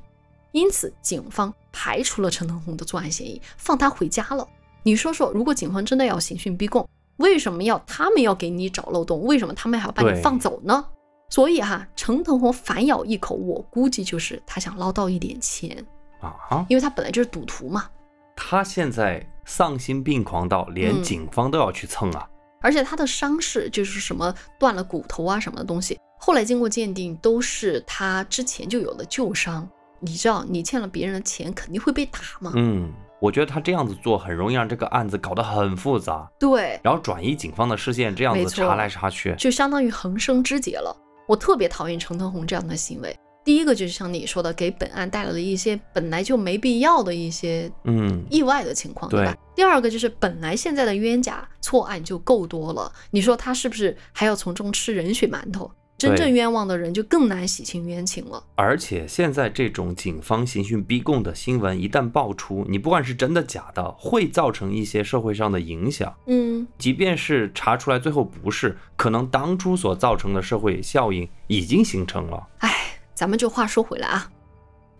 [0.51, 4.47] 因此，警方排除了陈腾红的作案嫌疑，放他回家了。
[4.83, 9.23] 你说说，如果警方真的要刑讯逼供，为什么要他们要给你找漏洞？
[9.23, 10.85] 为什么他们还要把你放走呢？
[11.27, 15.83] 所以哈，陈腾红反咬一口，我估计就是他想捞到一点钱
[16.21, 17.89] 啊，因为他本来就是赌徒嘛。
[18.35, 22.29] 他现在丧心病狂到连嗯警方都要去蹭啊！
[22.65, 29.69] 而且他的伤势就是什么断了骨头啊什么的东西，后来经过鉴定都是他之前就有的旧伤。
[29.99, 32.51] 你知道，你欠了别人的钱，肯定会被打嘛。
[32.55, 39.35] 嗯，我觉得他这样子做很容易让这个案子搞得很复杂，对，然后转移警方的视线，这样子查来查去。
[39.37, 40.95] 就相当于横生枝节了。
[41.27, 43.15] 我特别讨厌陈腾红这样的行为。
[43.45, 49.37] 第一个就是像你说的，给本案带来了一些本来就没必要的一些嗯，意外的情况，对吧？
[49.55, 55.71] 第二个就是本来现在的冤假错案就够多了，你说他是不是还要从中吃人血馒头？
[55.97, 58.43] 真正冤枉的人就更难洗清冤情了。
[58.55, 66.13] 而且现在这种警方刑讯逼供的新闻一旦爆出，你不管是真的假的，会造成一些社会上的影响。
[66.27, 72.45] 嗯，即便是查出来最后不是，可能当初所造成的社会效应已经形成了。
[72.57, 72.84] 哎，
[73.15, 74.29] 咱们就话说回来啊，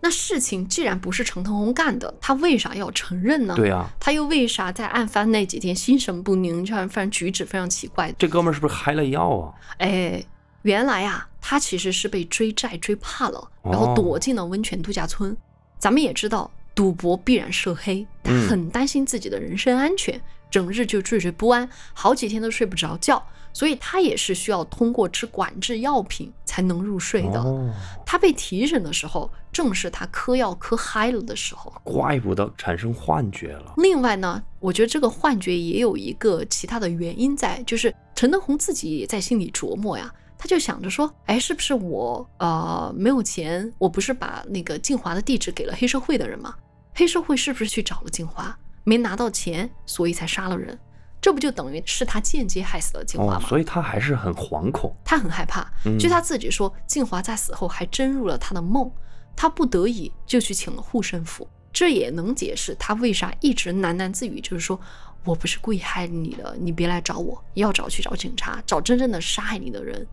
[0.00, 3.54] 那事情既然不是陈腾红干的，他为啥要承认呢？
[3.54, 8.12] 对啊，他又为啥在案发那几天心神不宁，这样反正举止非常奇怪？
[8.18, 9.54] 这哥们儿是不是嗨了药啊？
[9.78, 10.24] 哎，
[10.62, 15.36] 原来啊，他其实是被追债追怕了，然后哦躲进了温泉度假村。
[15.78, 23.24] 咱们也知道，赌博必然涉黑，他嗯很担心自己的人身安全，整日就惴惴不安，好几天都睡不着觉。
[23.52, 27.40] 所以他也是需要通过吃管制药品才能入睡的。
[27.40, 27.72] 哦，
[28.04, 31.72] 他被提审的时候，正是他嗑药嗑嗨了的时候。
[31.82, 33.72] 怪不得产生幻觉了。
[33.78, 43.72] 另外呢，我觉得这个幻觉也有一个其他的原因在，就是陈德宏自己也在心里琢磨呀，他就想着说，哎，是不是我呃没有钱？
[43.78, 46.54] 我不是把那个静华的地址给了黑社会的人吗？
[46.94, 48.54] 黑社会是不是去找了静华，
[48.86, 50.78] 没拿到钱，所以才杀了人？
[51.20, 53.48] 这不就等于是他间接害死了静华哦，吗？
[53.48, 54.94] 所以他还是很惶恐。
[55.04, 55.68] 他很害怕。
[55.84, 58.88] 嗯据他自己说，静华在死后还真入了他的梦，
[59.34, 61.48] 他不得已就去请了护身符。
[61.72, 64.80] 这也能解释他为啥一直喃喃自语，就是说
[65.24, 70.06] 我不是故意害你的，你别来找我，要找去找警察，找真正的杀害你的人。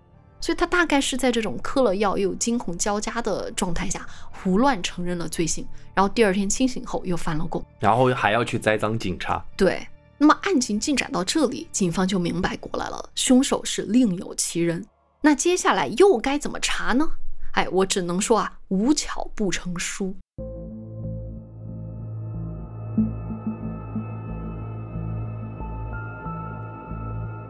[0.44, 7.64] 所以他大概是在这种嗑了药又惊恐交加的状态下，胡乱承认了罪行，然后第二天清醒后又翻了供。
[7.80, 9.42] 然后还要去栽赃警察。
[9.56, 14.86] 对，那么案情进展到这里，警方就明白过来了，凶手是另有其人。
[15.22, 17.10] 那接下来又该怎么查呢？
[17.54, 20.14] 哎，我只能说啊，无巧不成书。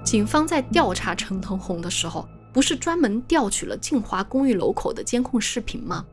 [0.04, 6.06] 警方在调查陈腾红的时候，不是专门调取了静华公寓楼口的监控视频吗？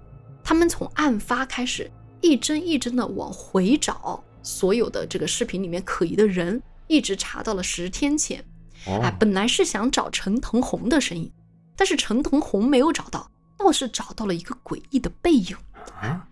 [0.43, 1.89] 他们从案发开始，
[2.23, 8.43] 一帧一帧的往回找所有的这个视频里面可疑的人，一直查到了十天前。
[8.87, 11.31] 哎，本来是想找陈腾红的身影，
[11.77, 15.55] 但是陈腾红没有找到，倒是找到了一个诡异的背影。
[16.01, 16.27] 啊，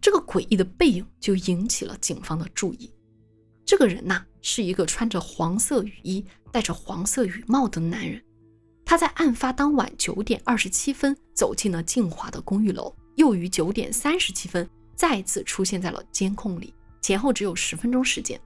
[0.00, 2.88] 这个诡异的背影就引起了警方的注意。
[3.66, 8.22] 这个人呐，是一个穿着黄色雨衣、戴着黄色雨帽的男人。
[8.88, 16.72] 他在案发当晚九点二十七分走进了静华的公寓楼，又于九点三十七分再次出现在了监控里，
[17.02, 18.40] 前后只有十分钟时间。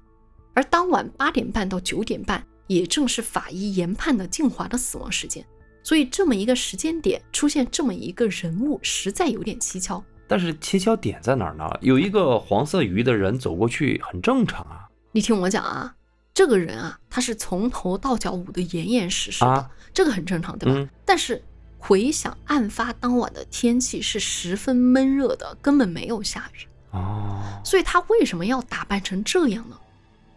[0.53, 5.47] 而当晚八点半到九点半，也正是法医研判的静华的死亡时间。
[5.85, 10.03] 所以这么一个时间点出现这么一个人物，实在有点蹊跷。
[10.27, 11.71] 但是蹊跷点在哪儿呢？
[11.81, 14.89] 有一个黄色雨衣的人走过去，很正常啊。
[15.13, 15.95] 你听我讲啊，
[16.35, 20.79] 这个人啊，他是从头到脚捂得严严实实的，啊这个很正常，对吧？
[20.79, 21.43] 嗯但是
[21.79, 29.77] 回想案发当晚的天气是十分闷热的，根本没有下雨，哦，所以他为什么要打扮成这样呢？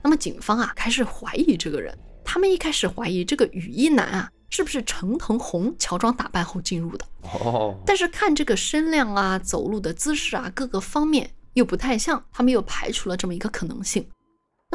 [0.02, 14.06] 那么警方啊开始怀疑这个人，他们一开始怀疑这个雨衣男啊是不是陈腾红乔装打扮后进入的，哦，但是看这个身量啊、走路的姿势啊各个方面又不太像，他们又排除了这么一个可能性。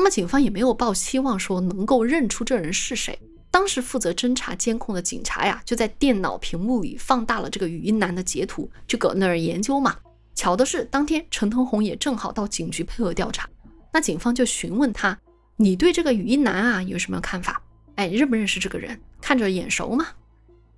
[0.00, 3.18] 那么警方也没有抱期望说能够认出这人是谁。
[3.50, 9.94] 当时负责侦查监控的警察呀，就在电脑屏幕里放大了这个语音男的截图，就搁那儿研究嘛。
[10.34, 13.46] 巧的是，当天陈腾红也正好到警局配合调查，
[13.92, 15.18] 那警方就询问他
[15.56, 17.62] ：“你对这个语音男啊有什么看法？
[17.96, 18.98] 哎，认不认识这个人？
[19.20, 20.06] 看着眼熟吗？”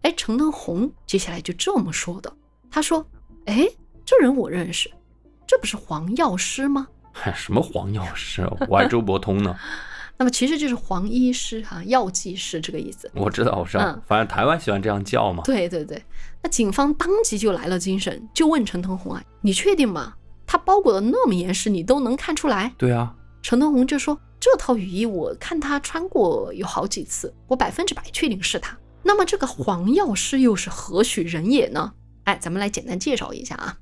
[0.03, 2.37] 哎，陈腾红接下来就这么说的，
[2.69, 3.07] 他说
[3.47, 3.69] ：“哎，
[4.05, 4.91] 这人我认识，
[5.47, 8.49] 这不是黄药师吗？”嗨， 什么黄药师？
[8.69, 9.55] 我还周伯通呢。
[10.19, 13.11] 那么其实就是黄医师哈、药剂师这个意思。
[13.15, 15.43] 我知道，我知道，嗯反正台湾喜欢这样叫嘛。
[15.45, 16.01] 对对对，
[16.43, 20.15] 那警方当即就来了精神，就问陈腾红啊：“你确定吗？
[20.47, 28.77] 他包裹的那么严实，你都能看出来对啊，？”陈腾红就说：“这套雨衣我看他穿过有好几次，我百分之百确定是他。
[29.03, 31.95] 那么这个黄药师又是何许人也呢？
[32.25, 33.79] 哎，咱们来简单介绍一下啊。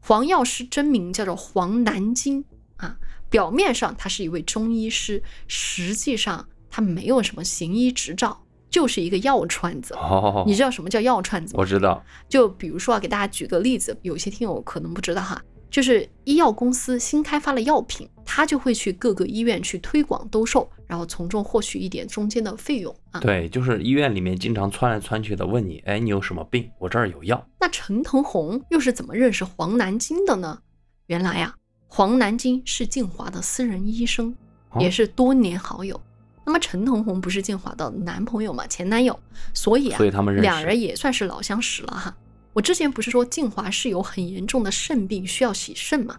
[0.00, 2.44] 黄药师真名叫做黄南京
[2.76, 2.96] 啊，
[3.30, 9.94] 表面上他是一位中医师，实际上他没有什么行医执照，就是一个药串子。
[9.94, 11.60] 哦，你知道什么叫药串子吗？
[11.60, 23.20] 我知道，就比如说啊，给大家举个例子，有些听友可能不知道哈，就是医药公司新开发了药品，他就会去各个医院去推广兜售，然后从中获取一点中间的费用啊。
[23.20, 26.70] 对，就是医院里面经常窜来窜去的问你，哎，你有什么病？
[26.78, 27.46] 我这儿有药。
[27.58, 30.60] 那陈腾红又是怎么认识黄南京的呢？
[31.06, 31.54] 原来呀、
[31.88, 34.34] 黄南京是静华的私人医生，
[34.70, 36.00] 哦也是多年好友。
[36.44, 39.18] 那么陈同红不是静华的男朋友嘛，前男友，
[39.52, 42.16] 所以啊，所以他们认识两人也算是老相识了哈。
[42.52, 46.16] 我之前不是说静华是有很严重的肾病，需要洗肾嘛？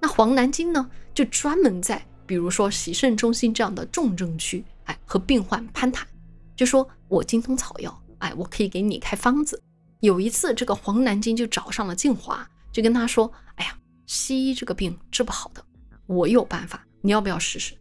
[0.00, 6.06] 那黄南京呢，就专门在比如说洗肾中心这样的重症区，哎，和病患攀谈，
[6.54, 9.60] 就说我精通草药，哎，我可以给你开方子。
[10.00, 15.64] 有一次，这个黄南京就找上了静华，就跟他说：“哎呀，西医这个病治不好的，
[16.06, 17.74] 我有办法，你要不要试试？”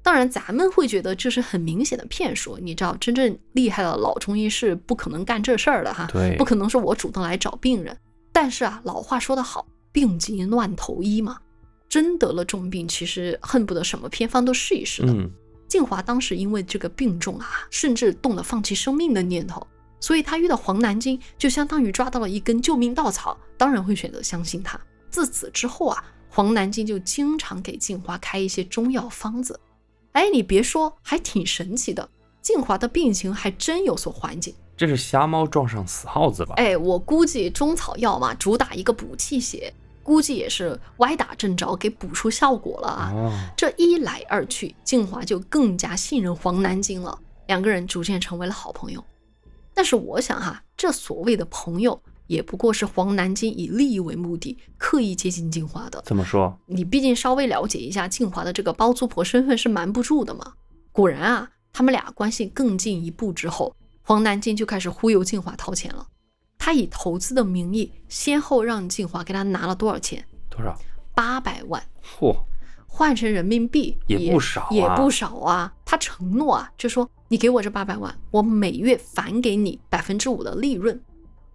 [0.00, 2.58] 当然，咱们会觉得这是很明显的骗术。
[2.62, 7.94] 你知道，真正厉害的老中医是不可能干这事儿的哈，对不可能是我主动来找病人。
[8.32, 11.38] 但是啊，老话说得好，病急乱投医嘛，
[11.90, 15.12] 真得了重病，其实恨不得什么偏方都试一试的。
[15.12, 15.28] 嗯，
[15.68, 19.66] 静华当时因为这个病重啊，甚至动了放弃生命的念头，
[20.00, 24.80] 所以他遇到黄南京，就相当于抓到了一根救命稻草，当然会选择相信他。
[25.10, 29.58] 自此之后啊，黄南京就经常给静华开一些中药方子。
[30.12, 32.08] 哎，你别说，还挺神奇的，
[32.42, 34.54] 静华的病情还真有所缓解。
[34.76, 36.54] 这是瞎猫撞上死耗子吧？
[36.56, 43.12] 哎，我估计中草药嘛，主打一个补气血，估计也是歪打正着，给补出效果了啊。
[43.12, 49.04] 哦，这一来二去，静华就更加信任黄南京了，两个人逐渐成为了好朋友。
[49.74, 56.00] 但是我想哈、这所谓的朋友，也不过是黄南京以利益为目的，刻意接近静华的。
[56.04, 56.56] 怎么说？
[56.66, 60.52] 你毕竟稍微了解一下静华的这个包租婆身份是瞒不住的嘛。
[60.92, 66.06] 果然啊，他们俩关系更进一步之后，黄南京就开始忽悠静华掏钱了。
[66.58, 70.22] 他以投资的名义，先后让静华给他拿了多少钱？
[70.50, 70.78] 多少？
[71.14, 71.82] 八百万。
[72.18, 72.36] 嚯，
[72.86, 75.72] 换成人民币也不少啊也不少啊。
[75.86, 81.00] 他承诺啊，就说你给我这八百万，我每月返给你百分之五的利润。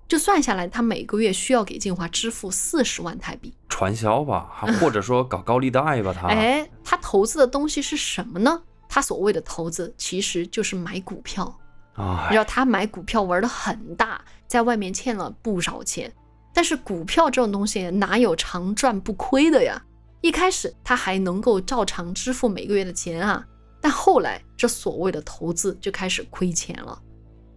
[0.07, 3.53] 就算下来，他每个月需要给静华支付四十万台币。
[3.69, 4.49] 传销吧，
[4.79, 6.27] 或者说搞高利贷吧，他。
[6.33, 8.61] 哎，他投资的东西是什么呢？
[8.87, 11.59] 他所谓的投资其实就是买股票。
[11.95, 16.11] 啊，你知道他买股票玩的很大，在外面欠了不少钱。
[16.53, 19.81] 但是股票这种东西哪有常赚不亏的呀？
[20.21, 23.43] 一开始他还能够照常支付每个月的钱啊。
[23.81, 27.01] 但后来，这所谓的投资就开始亏钱了，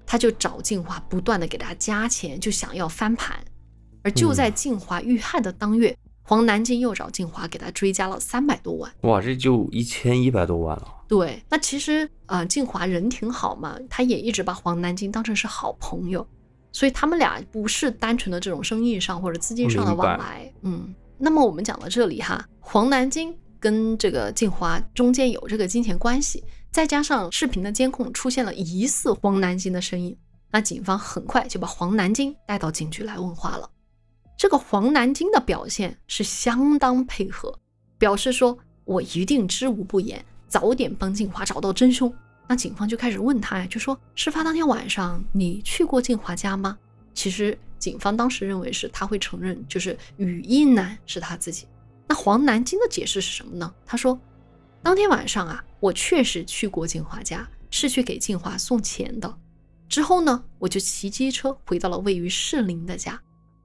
[0.07, 3.37] 他就找静华不断的给他加钱，就想要翻盘。
[4.03, 8.91] 而就在静华遇害的当月，黄南京又找静华给他追加了三百多万。
[9.03, 10.87] 哇，这就一千一百多万了。
[11.09, 16.27] 对，那其实呃，静华人挺好嘛，他也一直把黄南京当成是好朋友，
[16.73, 20.53] 所以他们俩不是单纯的这种生意上或者资金上的往来。
[20.63, 23.37] 嗯，那么我们讲到这里哈，黄南京。
[23.59, 26.45] 跟这个静华中间有这个金钱关系，
[26.77, 30.15] 再加上视频的监控出现了疑似黄南京的身影，
[30.51, 33.71] 那警方很快就把黄南京带到警局来问话了。
[34.37, 37.59] 这个黄南京的表现是相当配合，
[37.97, 42.13] 表示说我一定知无不言，早点帮静华找到真凶。
[42.47, 46.77] 那警方就开始问他呀，就说事发当天晚上你去过静华家吗？
[47.15, 51.67] 其实警方当时认为是他会承认，就是语音男是他自己。
[52.07, 53.75] 那黄南京的解释是什么呢？
[53.87, 54.21] 他说，
[54.83, 59.39] 当天晚上啊，我确实去过静华家，是去给静华送钱的。
[59.89, 63.21] 之后呢，我就骑机车回到了位于士林的家。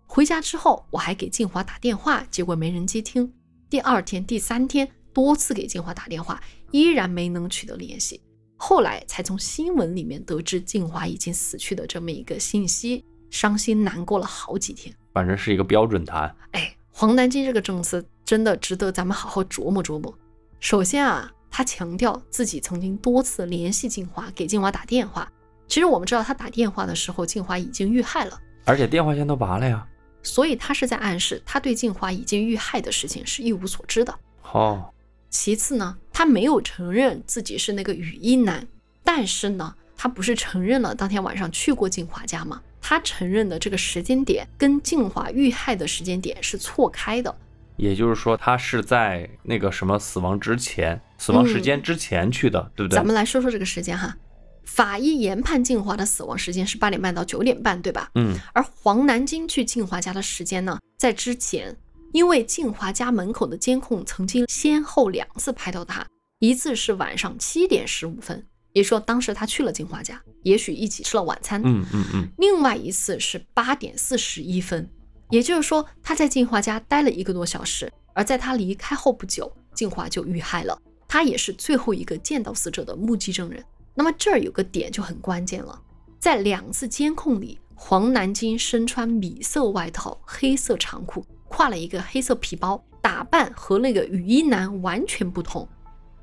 [0.05, 3.31] 回家之后，我还给静华打电话，结果没人接听。
[3.69, 6.41] 第二天、第三天多次给静华打电话，
[6.71, 8.21] 依然没能取得联系。
[8.57, 14.93] 后来才从新闻里面得知静华已经死去的这么一个信息，伤心难过了好几天。
[15.13, 16.35] 反正是一个标准答案。
[16.51, 18.05] 哎，黄南京这个证词。
[18.23, 20.17] 真的值得咱们好好琢磨琢磨。
[20.61, 25.29] 首先啊，他强调自己曾经多次联系静华，给静华打电话。
[25.67, 29.85] 其实我们知道，他打电话的时候，静华已经遇害了，而且电话线都拔了呀。
[30.23, 34.15] 所以他是在暗示，他对静华已经遇害的事情是一无所知的。
[34.51, 34.89] 哦。
[35.29, 38.67] 其次呢，他没有承认自己是那个雨衣男，
[39.03, 42.61] 但是呢，他不是承认了当天晚上去过静华家吗？
[42.81, 47.33] 他承认的这个时间点跟静华遇害的时间点是错开的。
[47.77, 52.95] 也就是说，他是在那个什么死亡之前、死亡时间之前去的，对不对？
[52.95, 54.17] 咱们来说说这个时间哈。
[54.63, 58.09] 法医研判静华的死亡时间是八点半到九点半，对吧？
[58.15, 58.35] 嗯。
[58.53, 61.75] 而黄南京去静华家的时间呢，在之前，
[62.11, 66.05] 因为静华家门口的监控曾经先后两次拍到他，
[66.39, 68.43] 一次是晚上七点十五分，
[68.73, 71.61] 也说当时他去了静华家，也许一起吃了晚餐。
[71.63, 72.27] 嗯嗯嗯。
[72.37, 74.89] 另外一次是八点四十一分。
[75.29, 80.77] 也就是说，他在静华家待了一个多小时，而在他离开后不久，静华就遇害了。
[81.11, 83.61] 他也是最后一个见到死者的目击证人。
[83.93, 85.77] 那么这儿有个点就很关键了，
[86.17, 95.67] 在两次监控里，黄南京身穿米色外套、黑色长裤，挎了一个黑色皮包，打扮和那个雨衣男完全不同。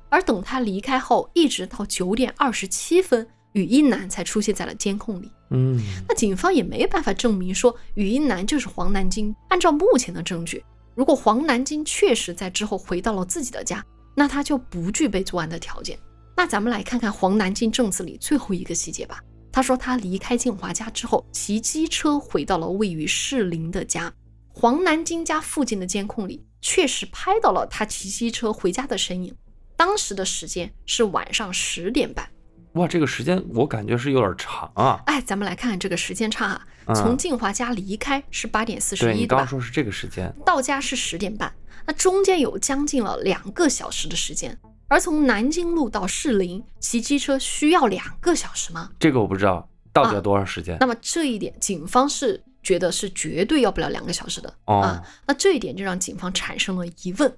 [0.09, 3.27] 而等他离开后，一直到九点二十七分。
[3.53, 9.35] 雨衣男才出现在了监控里，嗯，那警方也没办法证明说雨衣男就是黄南京。
[9.49, 10.63] 按照目前的证据，
[10.95, 13.83] 如果黄南京确实在之后回到了自己的家，
[14.19, 15.97] 那他就不具备作案的条件。
[16.35, 19.23] 那咱们来看看黄南京证词里最后一个细节吧。
[19.49, 24.11] 他说他离开静华家之后，骑机车回到了位于士林的家。
[24.49, 29.33] 黄南京家附近的监控里确实拍到了他骑机车回家的身影，
[29.77, 32.29] 当时的时间是晚上十点半。
[32.73, 35.01] 哇，这个时间我感觉是有点长啊！
[35.05, 36.67] 哎，咱们来看看这个时间差啊。
[36.93, 41.51] 从静华家离开是八点四十一，对你刚说是这个时间，到家是十点半，
[41.89, 44.55] 那中间有将近了两个小时的时间。
[44.87, 48.91] 而从南京路到士林骑机车需要两个小时吗？
[48.99, 50.77] 这个我不知道到底要多长时间。
[50.79, 55.03] 那么这一点，警方是觉得是绝对要不了两个小时的啊。
[55.25, 57.35] 那这一点就让警方产生了疑问。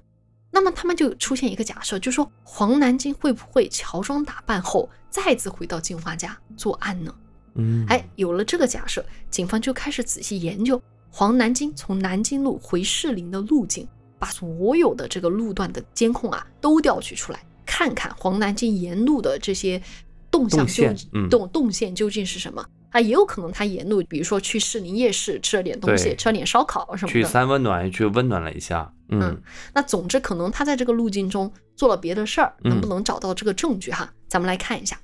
[0.51, 7.15] 那么他们就出现一个假设，就说黄南京会不会乔装打扮后再次回到金花家作案呢？
[7.55, 13.87] 嗯，哎，有了这个假设，警方就开始仔细研究黄南京从南京路回士林的路径，
[14.21, 19.81] 把所有的这个路段的监控啊都调取出来，看看黄南京沿路的这些
[20.29, 20.85] 动向究
[21.27, 22.63] 动动线究竟是什么。
[22.91, 27.13] 啊，也有可能他沿路，比如说去士林夜市吃了点东西，吃了点烧烤什么的。
[27.13, 28.93] 去三温暖，去温暖了一下。
[29.09, 29.41] 嗯，
[29.73, 34.13] 那总之可能他在这个路径中做了别的事儿，能不能找到这个证据哈？
[34.27, 34.99] 咱们来看一下。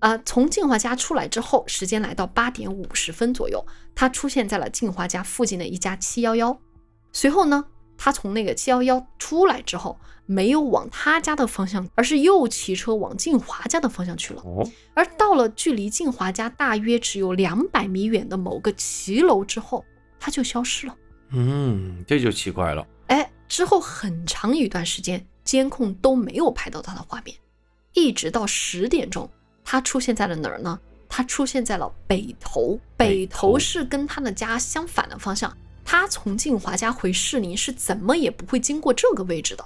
[0.00, 6.58] 啊，从静华家出来之后，时间来到八点五十分左右，他出现在了静华家附近的一家七幺幺。
[7.12, 7.64] 随后呢，
[8.02, 14.40] 他从那个七幺幺出来之后，没有往他家的方向，而是又骑车往静华家的方向去了。
[14.42, 19.84] 哦，而到了距离静华家大约只有两百米远的某个骑楼之后，
[20.18, 20.96] 他就消失了。
[21.32, 22.86] 嗯，这就奇怪了。
[23.08, 27.36] 哎，之后很长一段时间，监控都没有拍到他的画面，
[27.92, 29.30] 一直到十点钟，
[29.62, 30.80] 他出现在了哪儿呢？
[31.06, 35.54] 他出现在了北头，北头是跟他的家相反的方向。
[35.84, 39.64] 他从静华家回士林是怎么也不会经过这个位置的。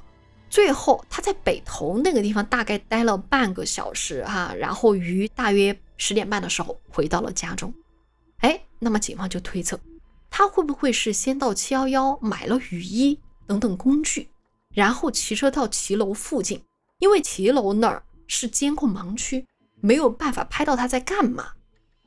[0.48, 7.74] 最后他在北头那个地方大概待了半个小时哈、然后于大约十点半的时候回到了家中。
[8.38, 9.78] 哎，那么警方就推测，
[10.30, 14.28] 他会不会是先到七幺幺买了雨衣等等工具，
[14.72, 16.62] 然后骑车到骑楼附近？
[17.00, 19.44] 因为骑楼那儿是监控盲区，
[19.80, 21.52] 没有办法拍到他在干嘛。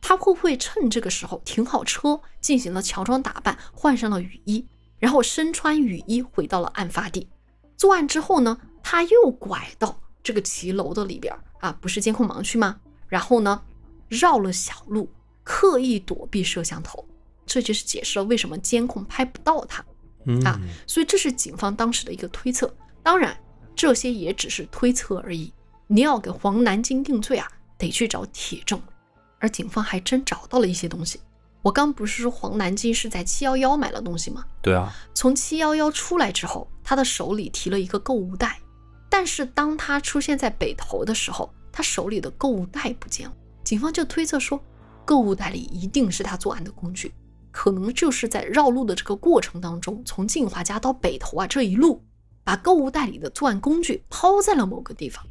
[0.07, 4.65] 他会不会趁这个时候停好车，进行了乔装打扮，换上了雨衣，
[4.99, 7.27] 然后身穿雨衣回到了案发地？
[7.75, 12.79] 作案之后呢，他又拐到这个骑楼的里边儿啊，不是监控盲区吗？
[13.09, 13.61] 然后呢，
[14.07, 15.09] 绕了小路，
[15.43, 17.05] 刻意躲避摄像头，
[17.45, 19.83] 这就是解释了为什么监控拍不到他。
[20.23, 22.73] 嗯啊所以这是警方当时的一个推测。
[23.03, 23.37] 当然，
[23.75, 25.53] 这些也只是推测而已。
[25.87, 27.45] 你要给黄南京定罪啊，
[27.77, 28.81] 得去找铁证。
[29.39, 31.19] 而警方还真找到了一些东西。
[31.61, 34.45] 我刚不是说黄南京是在七幺幺买了东西吗？
[34.61, 38.59] 对啊，从七幺幺出来之后，他的手里提了一个购物袋，
[39.09, 43.35] 但是当他出现在北头的时候，他手里的购物袋不见了。
[43.63, 44.63] 警方就推测说，
[45.03, 47.13] 购物袋里一定是他作案的工具，
[47.51, 52.01] 可能就是在绕路的这个过程当中，从静华家到北头啊这一路，
[52.45, 55.25] 把购物袋里的作案工具抛在了某个地方。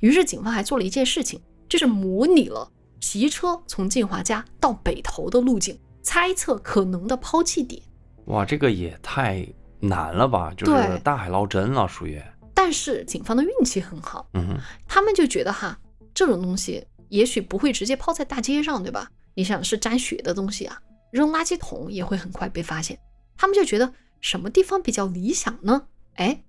[0.00, 2.70] 于是警方还做了一件事情，就是模拟了
[3.00, 7.82] 骑车从静华家到北头的路径，猜测可能的抛弃点。
[8.26, 9.46] 哇，这个也太
[9.80, 10.52] 难了吧？
[10.56, 12.22] 就是大海捞针了，属于。
[12.54, 15.78] 但是警方的运气很好，嗯哼，他们就觉得哈，
[16.12, 19.10] 这种东西也许不会直接抛在大街上，对吧？
[19.34, 20.78] 你想是沾血的东西啊，
[21.10, 22.98] 扔垃圾桶也会很快被发现。
[23.36, 23.90] 他们就觉得
[24.20, 25.86] 什么地方比较理想呢？
[26.16, 26.42] 哎，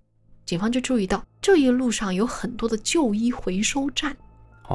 [0.46, 4.18] 警方就注意到这一路上有很多的旧衣回收站，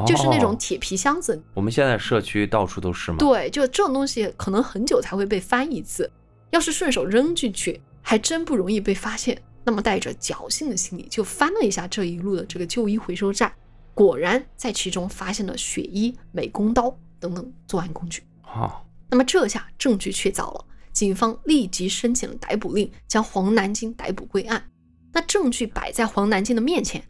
[0.05, 1.41] 就是那种哦铁皮箱子。
[1.55, 3.19] 我们现在社区到处都是嘛。
[3.19, 6.11] 对，就这种东西可能很久才会被翻一次，
[6.51, 9.41] 要是顺手扔进去，还真不容易被发现。
[9.65, 13.53] 那么带着侥幸的心理，就翻了一下这一路的这个旧衣回收站，
[13.95, 18.23] 果然在其中发现了血衣、美工刀等等作案工具。
[18.43, 18.81] 啊，
[19.11, 24.71] 那么这下证据确凿了，警方立即申请了逮捕令，将黄南京逮捕归案。
[25.13, 27.03] 那证据摆在黄南京的面前，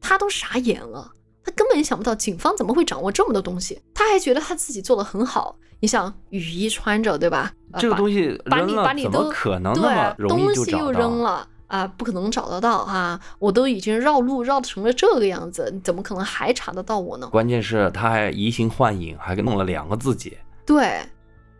[0.00, 1.12] 他都傻眼了，
[1.52, 5.56] 他根本想不到警方怎么会掌握这么多东西，他还觉得他自己做的很好。
[5.80, 7.52] 你想雨衣穿着对吧？
[7.78, 13.20] 这个东西把你把你都可能那对么容易东西又扔了啊，不可能找得到啊！
[13.38, 17.26] 我都已经绕路绕成了这个样子，你怎么可能还查得到我呢？
[17.28, 20.36] 关键是他还移形换影，还给弄了两个自己。
[20.64, 21.02] 对，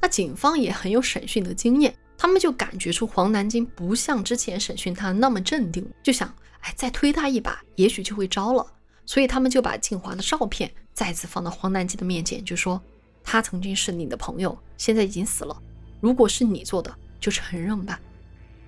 [0.01, 8.65] 那警方也很有审讯的经验，他们就感觉出黄南京不像之前审讯他那么镇定，就想，哎，再推他一把，也许就会招了。
[9.05, 12.81] 所以他们就把静华的照片再次放到黄南京的面前，就说
[13.23, 15.57] 他曾经是你的朋友，现在已经死了。
[16.01, 18.01] 如果是你做的，就承认吧。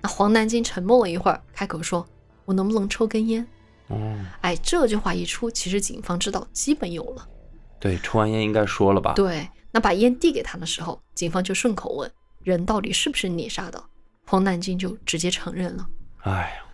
[0.01, 2.07] 那黄南京沉默了一会儿，开口说
[2.45, 3.45] ：“我能不能抽根烟
[3.87, 7.27] 哦，？”哎，这句话一出，其实警方知道基本有了。
[7.79, 12.11] 对，抽完烟应该说了吧？，对，那把烟递给他的时候，警方就顺口问
[12.43, 13.83] ：“人到底是不是你杀的？”
[14.27, 15.87] 黄南京就直接承认了。
[16.21, 16.64] 哎呀，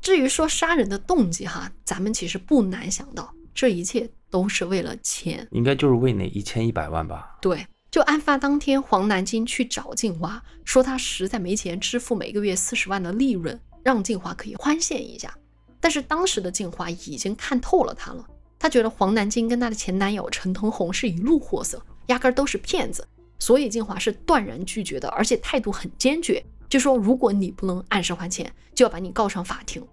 [0.00, 5.46] 至于说杀人的动机哈，咱们其实不难想到，这一切都是为了钱。
[5.50, 7.36] 应该就是为那一千一百万吧？
[7.40, 15.36] 对，就案发当天，黄南京去找静华，说他实在没钱支付每个月四十万的利润，让静华可以宽限一下。
[15.80, 18.24] 但是当时的静华已经看透了他了，
[18.58, 23.06] 他觉得黄南京跟他的前男友陈腾红是一路货色，压根儿都是骗子，
[23.38, 29.86] 所以静华是断然拒绝的，而且态度很坚决，就说如果你不能按时还钱，就要把你告上法庭。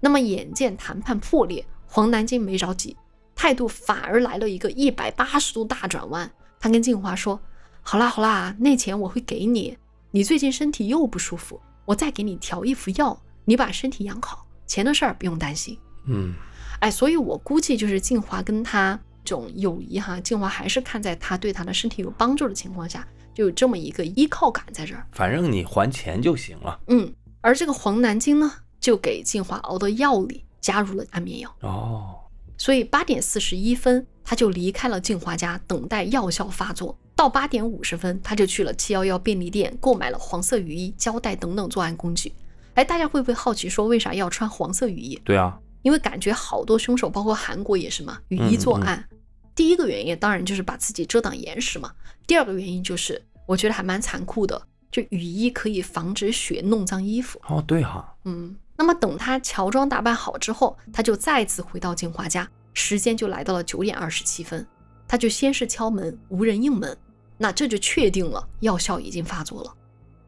[0.00, 2.96] 那么眼见谈判破裂，黄南京没着急，
[3.34, 6.30] 态度反而来了一个一百八十度大转弯。
[6.58, 7.40] 他跟静华说
[7.82, 9.76] ：“好啦好啦，那钱我会给你。
[10.10, 16.34] 你最近身体又不舒服，我再给你调一副药，你把身体养好，钱的事儿不用担心。”嗯，
[16.80, 25.06] 哎，所以我估计就是静华跟他这种友谊哈，静华还是看在他对他的身体有帮助的情况下，就有这么一个依靠感在这儿。
[25.12, 26.78] 反正你还钱就行了。
[26.88, 31.54] 嗯，而这个黄南京呢，就给静华熬的药里加入了安眠药。
[31.60, 32.16] 哦，
[32.56, 36.96] 所以八点四十一分，他就离开了静华家，等待药效发作。
[37.16, 42.32] 到八点五十分，他就去了七幺幺便利店，购买了黄色雨衣、胶带等等作案工具。
[42.74, 45.20] 哎，大家会不会好奇说为啥要穿黄色雨衣？
[45.22, 49.06] 对啊，因为感觉好多凶手，包括韩国也是嘛，雨衣作案。
[49.54, 51.92] 第一个原因当然就是把自己遮挡严实嘛。
[52.30, 54.62] 第二个原因就是我觉得还蛮残酷的，
[54.92, 57.40] 就雨衣可以防止雪弄脏衣服。
[57.48, 58.54] 哦，对哈，嗯。
[58.76, 64.64] 那么等他乔装打扮好之后，他就再次回到静华家，时间就来到了九点二十七分。
[65.08, 66.96] 他就先是敲门，无人应门，
[67.36, 69.74] 那这就确定了药效已经发作了。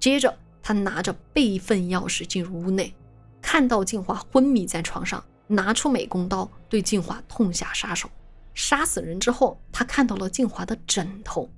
[0.01, 2.93] 接着他拿着备份钥匙进入屋内，
[3.41, 8.11] 看到静华昏迷在床上，拿出美工刀对静华痛下杀手。
[8.55, 11.49] 杀死人之后，他看到了静华的枕头，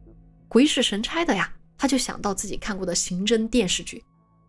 [0.54, 4.04] 鬼使神差的呀，他就想到自己看过的刑侦电视剧，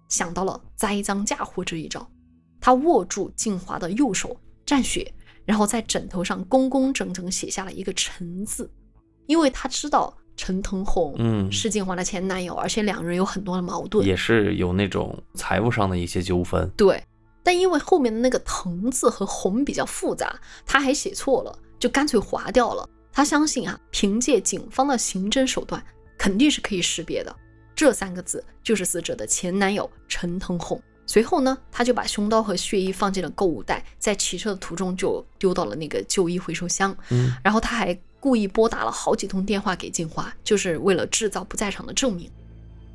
[0.08, 2.08] 想到了栽赃嫁祸这一招。
[2.62, 5.12] 他握住静华的右手，蘸血，
[5.46, 8.70] 然后在枕头上工工整整写下了一个“陈”字，
[9.26, 16.70] 因为他知道陈腾红嗯是静华的前男友，而且两人有很多的矛盾，也是有那种财务上的一些纠纷。
[16.78, 17.04] 对，
[17.42, 22.88] 但因为后面的那个“腾”字和“红”比较复杂，他还写错了，就干脆划掉了。
[23.12, 25.82] 他相信啊，凭借警方的刑侦手段，
[26.26, 27.36] 肯定是可以识别的。
[27.76, 30.82] 这三个字就是死者的前男友陈腾红。
[31.06, 36.98] 随后呢，他就把凶刀和血衣放进了购物袋，在骑车的途中就丢到了那个旧衣回收箱。
[37.12, 42.28] 嗯，然后他还故意拨打了好几通电话给静华，就是为了制造不在场的证明。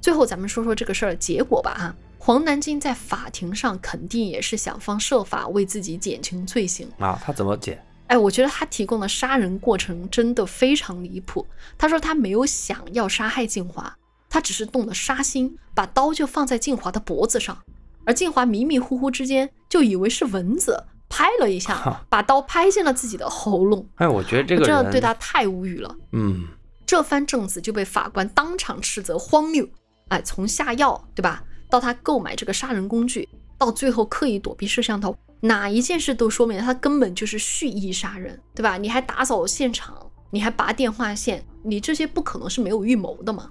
[0.01, 1.73] 最后咱们说说这个事儿的结果吧。
[1.79, 7.17] 哈，黄南京在法庭上肯定也是想方设法为自己减轻罪行啊。
[7.25, 7.81] 他怎么减？
[8.11, 11.47] 哎，我觉得他提供的杀人过程真的非常离谱。
[11.79, 13.97] 他说他没有想要杀害静华，
[14.29, 17.57] 他只是动了杀心，把刀就放在静华的脖子上。
[18.05, 23.87] 而静华迷迷糊糊之间就以为是蚊子，拍了一下，把刀拍进了自己的喉咙。
[23.95, 25.95] 哎，我觉得这个这对他太无语了。
[26.11, 26.49] 嗯，
[26.85, 29.65] 这番证词就被法官当场斥责荒谬。
[30.09, 38.77] 哎，从下药对吧，到他购买这个杀人工具，到最后刻意躲避摄像头，哪一件事都说明他根本就是蓄意杀人，对吧？
[38.77, 43.51] 你还打扫现场，你还拔电话线，你这些不可能是没有预谋的嘛。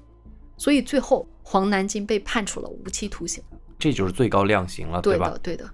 [0.58, 3.44] 所以最后黄南京被判处了无期徒刑。
[3.80, 5.34] 这就是最高量刑了，对吧？
[5.42, 5.70] 对的。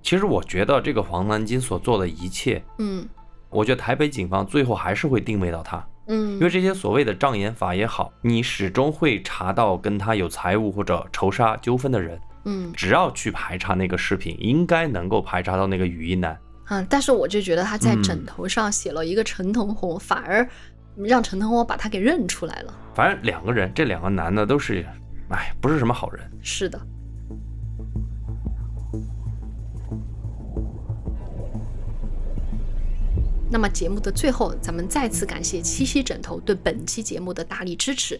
[0.00, 3.06] 其实我觉得这个黄南京所做的一切，嗯，
[3.50, 12.18] 我觉得台北警方最后还是会定位到他，嗯，因为这些所谓的障眼法也好，你始终会查到跟他有财务或者仇杀纠纷的人，
[12.50, 16.38] 嗯，只要去排查那个视频，应该能够排查到那个语音男。
[16.70, 20.48] 嗯，但是我就觉得他在枕头上写了一个陈腾红，反而
[20.96, 22.74] 让陈腾红把他给认出来了。
[22.94, 24.82] 反正两个人，这两个男的都是，
[25.28, 26.26] 哎，不是什么好人。
[26.40, 26.80] 是的。
[33.50, 38.18] 那么节目的最后，咱们再次感谢七夕枕头对本期节目的大力支持。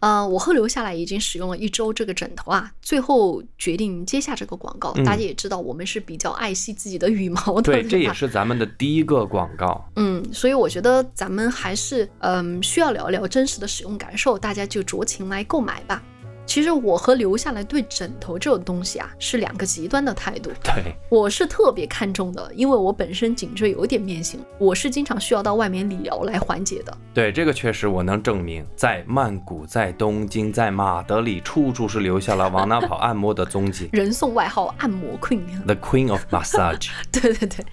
[0.00, 4.92] 呃，我后留下来已经使用了一周这个枕头啊，最后决定接下这个广告。
[5.04, 9.88] 大家也知道，我们是比较爱惜自己的羽毛的，对，这也是咱们的第一个广告。
[9.96, 16.02] 嗯，所以我觉得咱们还是嗯需要聊聊真实的使用感受，大家就酌情来购买吧。
[16.50, 20.50] 其实我和留下来对枕头这种东西啊是两个极端的态度。
[20.64, 26.92] 对，我是特别看重的，因为我本身颈椎有点变形，我是经常需要到外面理疗来缓解的。
[27.14, 33.88] 对，这个确实我能证明，在曼谷、在东京、在马德里，处处是留下了往哪跑按摩的踪迹。
[33.94, 36.88] 人送外号按摩 queen，the queen of massage。
[37.12, 37.64] 对对对，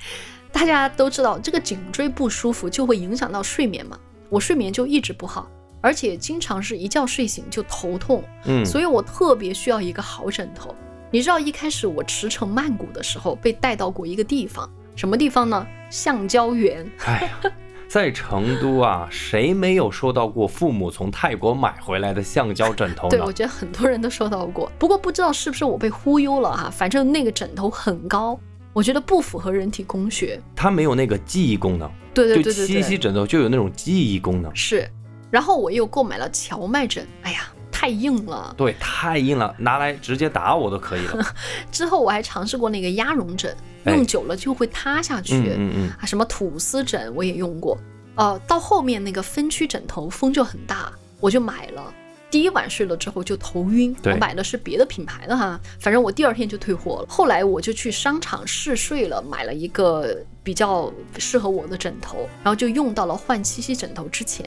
[0.51, 3.97] 大家都知道这个颈椎不舒服就会影响到睡眠嘛，
[4.29, 5.49] 我睡眠就一直不好。
[5.87, 10.75] 而且经常是一觉睡醒就头痛，嗯，所以我特别需要一个好枕头。
[11.09, 15.65] 你知道一开始我驰骋曼谷的时候被带到过一个地方，什么地方呢？
[15.89, 16.85] 橡胶园。
[17.05, 17.51] 哎呀，
[17.87, 23.11] 在成都啊，谁没有收到过父母从泰国买回来的橡胶枕头呢？
[23.15, 24.69] 对，我觉得很多人都收到过。
[24.77, 28.37] 不过不知道是不是我被忽悠了哈，反正那个枕头很高，
[28.73, 30.37] 我觉得不符合人体工学。
[30.53, 31.89] 它没有那个记忆功能。
[32.13, 34.53] 对对对对，七夕枕头就有那种记忆功能。
[34.53, 34.85] 是。
[35.29, 38.53] 然后我又购买了荞麦枕，哎呀，太硬了。
[38.57, 41.35] 对，太硬了，拿来直接打我都可以了。
[41.71, 43.55] 之后我还尝试过那个鸭绒枕，
[43.85, 45.35] 用久了就会塌下去。
[45.57, 47.77] 嗯嗯啊，什么吐司枕我也用过。
[48.15, 51.93] 呃，到后面那个分区枕头风就很大，我就买了。
[52.29, 57.05] 第一晚睡了之后就头晕，我买的是别的品牌的哈，反正我第二天就退货了。
[57.07, 64.45] 后来我就去商场试睡了，买了一个比较适合我的枕头，然后就用到了换七夕枕头之前。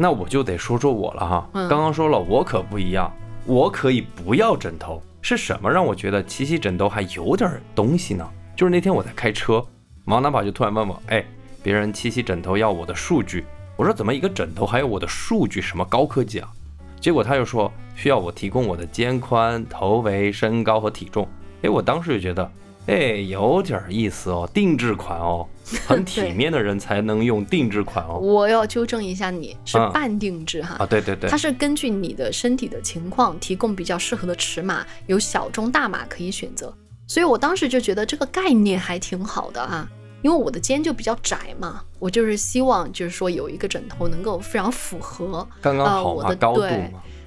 [0.00, 3.12] 那我就得说说我了哈，刚刚说了我可不一样，
[3.44, 8.24] 我可以不要枕头，是什么让我觉得七夕枕头还有点东西呢？
[8.54, 9.60] 就是那天我在开车，
[10.04, 11.24] 王大宝就突然问我，哎，
[11.64, 13.44] 别人七夕枕头要我的数据，
[13.76, 16.48] 我说怎么一个枕头还有我的数据，什么高科技啊？
[17.00, 21.26] 结果他又说需要我提供我的肩宽、头围、身高和体重，
[21.62, 22.48] 哎，我当时就觉得，
[22.88, 25.46] 哎，有点意思哦，定制款哦，
[25.86, 28.18] 很体面的人才能用定制款哦。
[28.18, 30.76] 我要纠正一下你，是嗯半定制哈。
[30.78, 36.74] 啊，对对对它，是根据你的身体的情况提供比较适合的尺码，有小中大码可以选择。
[37.06, 39.86] 所以我当时就觉得这个概念还挺好的啊，
[40.22, 46.66] 因为我的肩就比较窄嘛，我就是希望就是说有一个枕头能够非常符合刚刚好，呃我的高度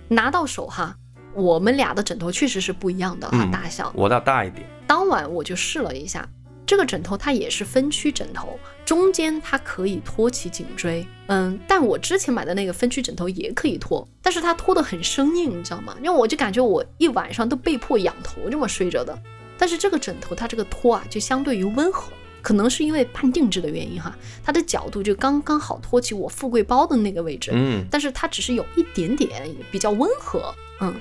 [0.08, 0.96] 拿到手哈。
[1.34, 3.92] 我们俩的枕头确实是不一样的哈，嗯大小。
[3.96, 6.28] 我的大一点，当晚我就试了一下，
[6.66, 15.96] 这个枕头它也是分区枕头，中间它可以托起颈椎，嗯，但我之前买的那个分区枕头也可以托，但是它托得很生硬，你知道吗？
[16.02, 19.18] 因为我就感觉我一晚上都被迫仰头这么睡着的。
[19.58, 22.12] 但是这个枕头它这个托啊，就相对于温和，
[22.42, 30.94] 可能是因为半定制的原因哈，它的角度就刚刚好托起我富贵包的那个位置，嗯，但是它只是有一点点比较温和，嗯。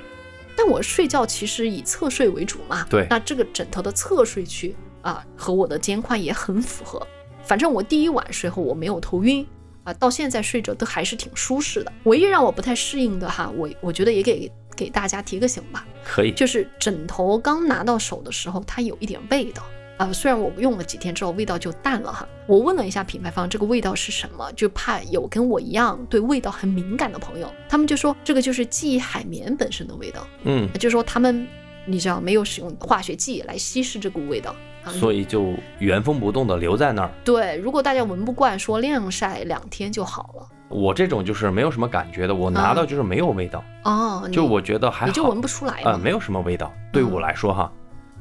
[0.62, 7.00] 但我睡觉其实以侧睡为主嘛，对那这个枕头的侧睡区啊，和我的肩宽也很符合。
[7.42, 9.46] 反正我第一晚睡后我没有头晕
[9.84, 11.90] 啊，到现在睡着都还是挺舒适的。
[12.04, 19.62] 唯一让我不太适应的哈，我我觉得也给给大家提个醒吧，可以，就是枕头刚拿到手的时候，它有一点味道
[20.00, 20.12] 啊。
[20.12, 31.46] 虽然我用了几天之后味道就淡了哈，我问了一下品牌方这个味道是什么，就怕有跟我一样对味道很敏感的朋友，他们就说这个就是记忆海绵本身的味道，嗯，就说他们
[31.84, 34.50] 你知道没有使用化学剂来稀释这股味道。
[34.82, 37.10] 啊所以就原封不动的留在那儿。
[37.22, 40.48] 对，如果大家闻不惯，说晾晒两天就好了。
[40.70, 46.72] 我这种就是没有什么感觉的，我拿到就是没有味道，哦，你就我觉得还好，你就闻不出来啊、没有什么味道。
[46.90, 47.70] 对嗯我来说哈，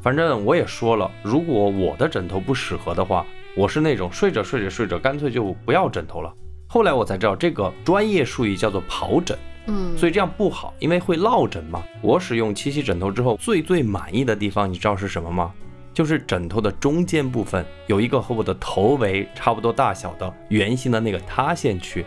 [0.02, 3.26] 反正我也说了，如果我的枕头不适合的话，
[3.56, 6.34] 我是那种睡着睡着睡着，干脆就不要枕头了。
[6.68, 9.38] 后来我才知道，这个专业术语叫做跑枕，
[9.68, 11.84] 嗯，所以这样不好，因为会落枕嘛。
[12.02, 15.52] 我使用七夕枕头之后，最最满意的地方，你知道是什么吗？
[15.94, 22.06] 就是枕头的中间部分有一个和我的头围差不多大小的圆形的那个塌陷区，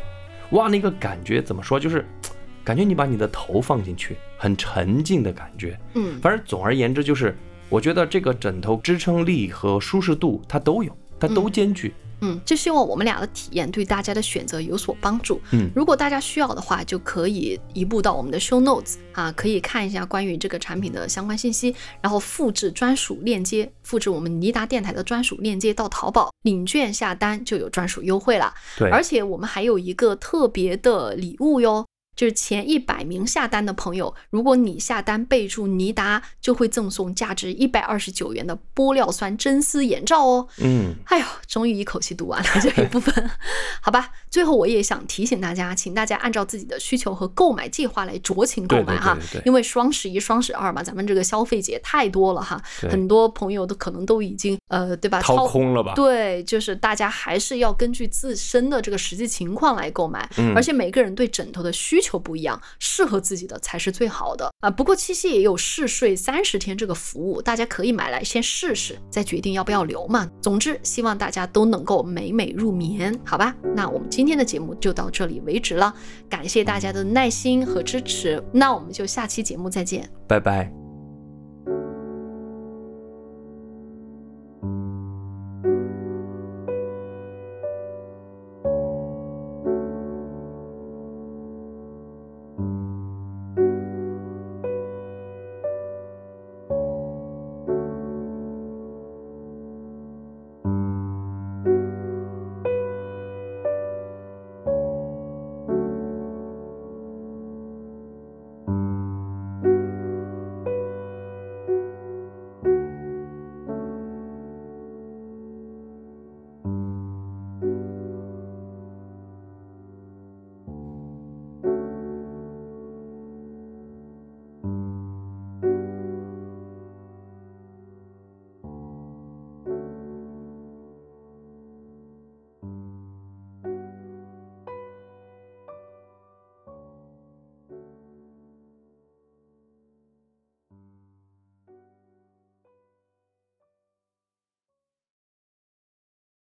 [0.52, 1.78] 哇，那个感觉怎么说？
[1.78, 2.06] 就是
[2.64, 5.78] 感觉你把你的头放进去，很沉静的感觉。
[5.94, 7.36] 嗯反正总而言之，就是
[7.72, 11.94] 我觉得这个枕头支撑力和舒适度它都有，它都兼具。
[12.20, 15.40] 嗯，就希望我们俩的体验对大家的选择有所帮助。
[15.52, 28.52] 嗯如果大家需要的话，就可以移步到我们的 show notes 啊，可以看一下关于这个产品的相关信息，然后复制专属链接，复制我们尼达电台的专属链接到淘宝领券下单就有专属优惠了。
[28.76, 31.84] 对，而且我们还有一个特别的礼物哟。
[32.14, 40.46] 就是前一百名下单的朋友，如果你下单备注尼达，就会赠送价值一百二十九元的玻尿酸真丝眼罩哦。
[40.58, 43.30] 嗯，哎呦，终于一口气读完了这一部分，
[43.80, 44.10] 好吧。
[44.30, 55.20] 最后我也想提醒大家，请大家按照自己的需求和购买计划来酌情购买哈对对对，因为双十一、双十二嘛，咱们这个消费节太多了哈，很多朋友都可能都已经呃，对吧？
[55.20, 55.92] 掏空了吧？
[55.94, 64.70] 对，就是大家还是要根据自身的这个实际情况来购买，嗯而且每个人对枕头的需求不一样，适合自己的才是最好的啊。
[64.70, 70.28] 不过七夕也有试睡三十天这个服务，大家可以买来先试试，再决定要不要留嘛。
[70.42, 73.54] 总之，希望大家都能够美美入眠，好吧？
[73.74, 75.94] 那我们今天的节目就到这里为止了，
[76.28, 80.08] 感谢大家的耐心和支持，那我们就下期节目再见。
[80.28, 80.81] 拜拜。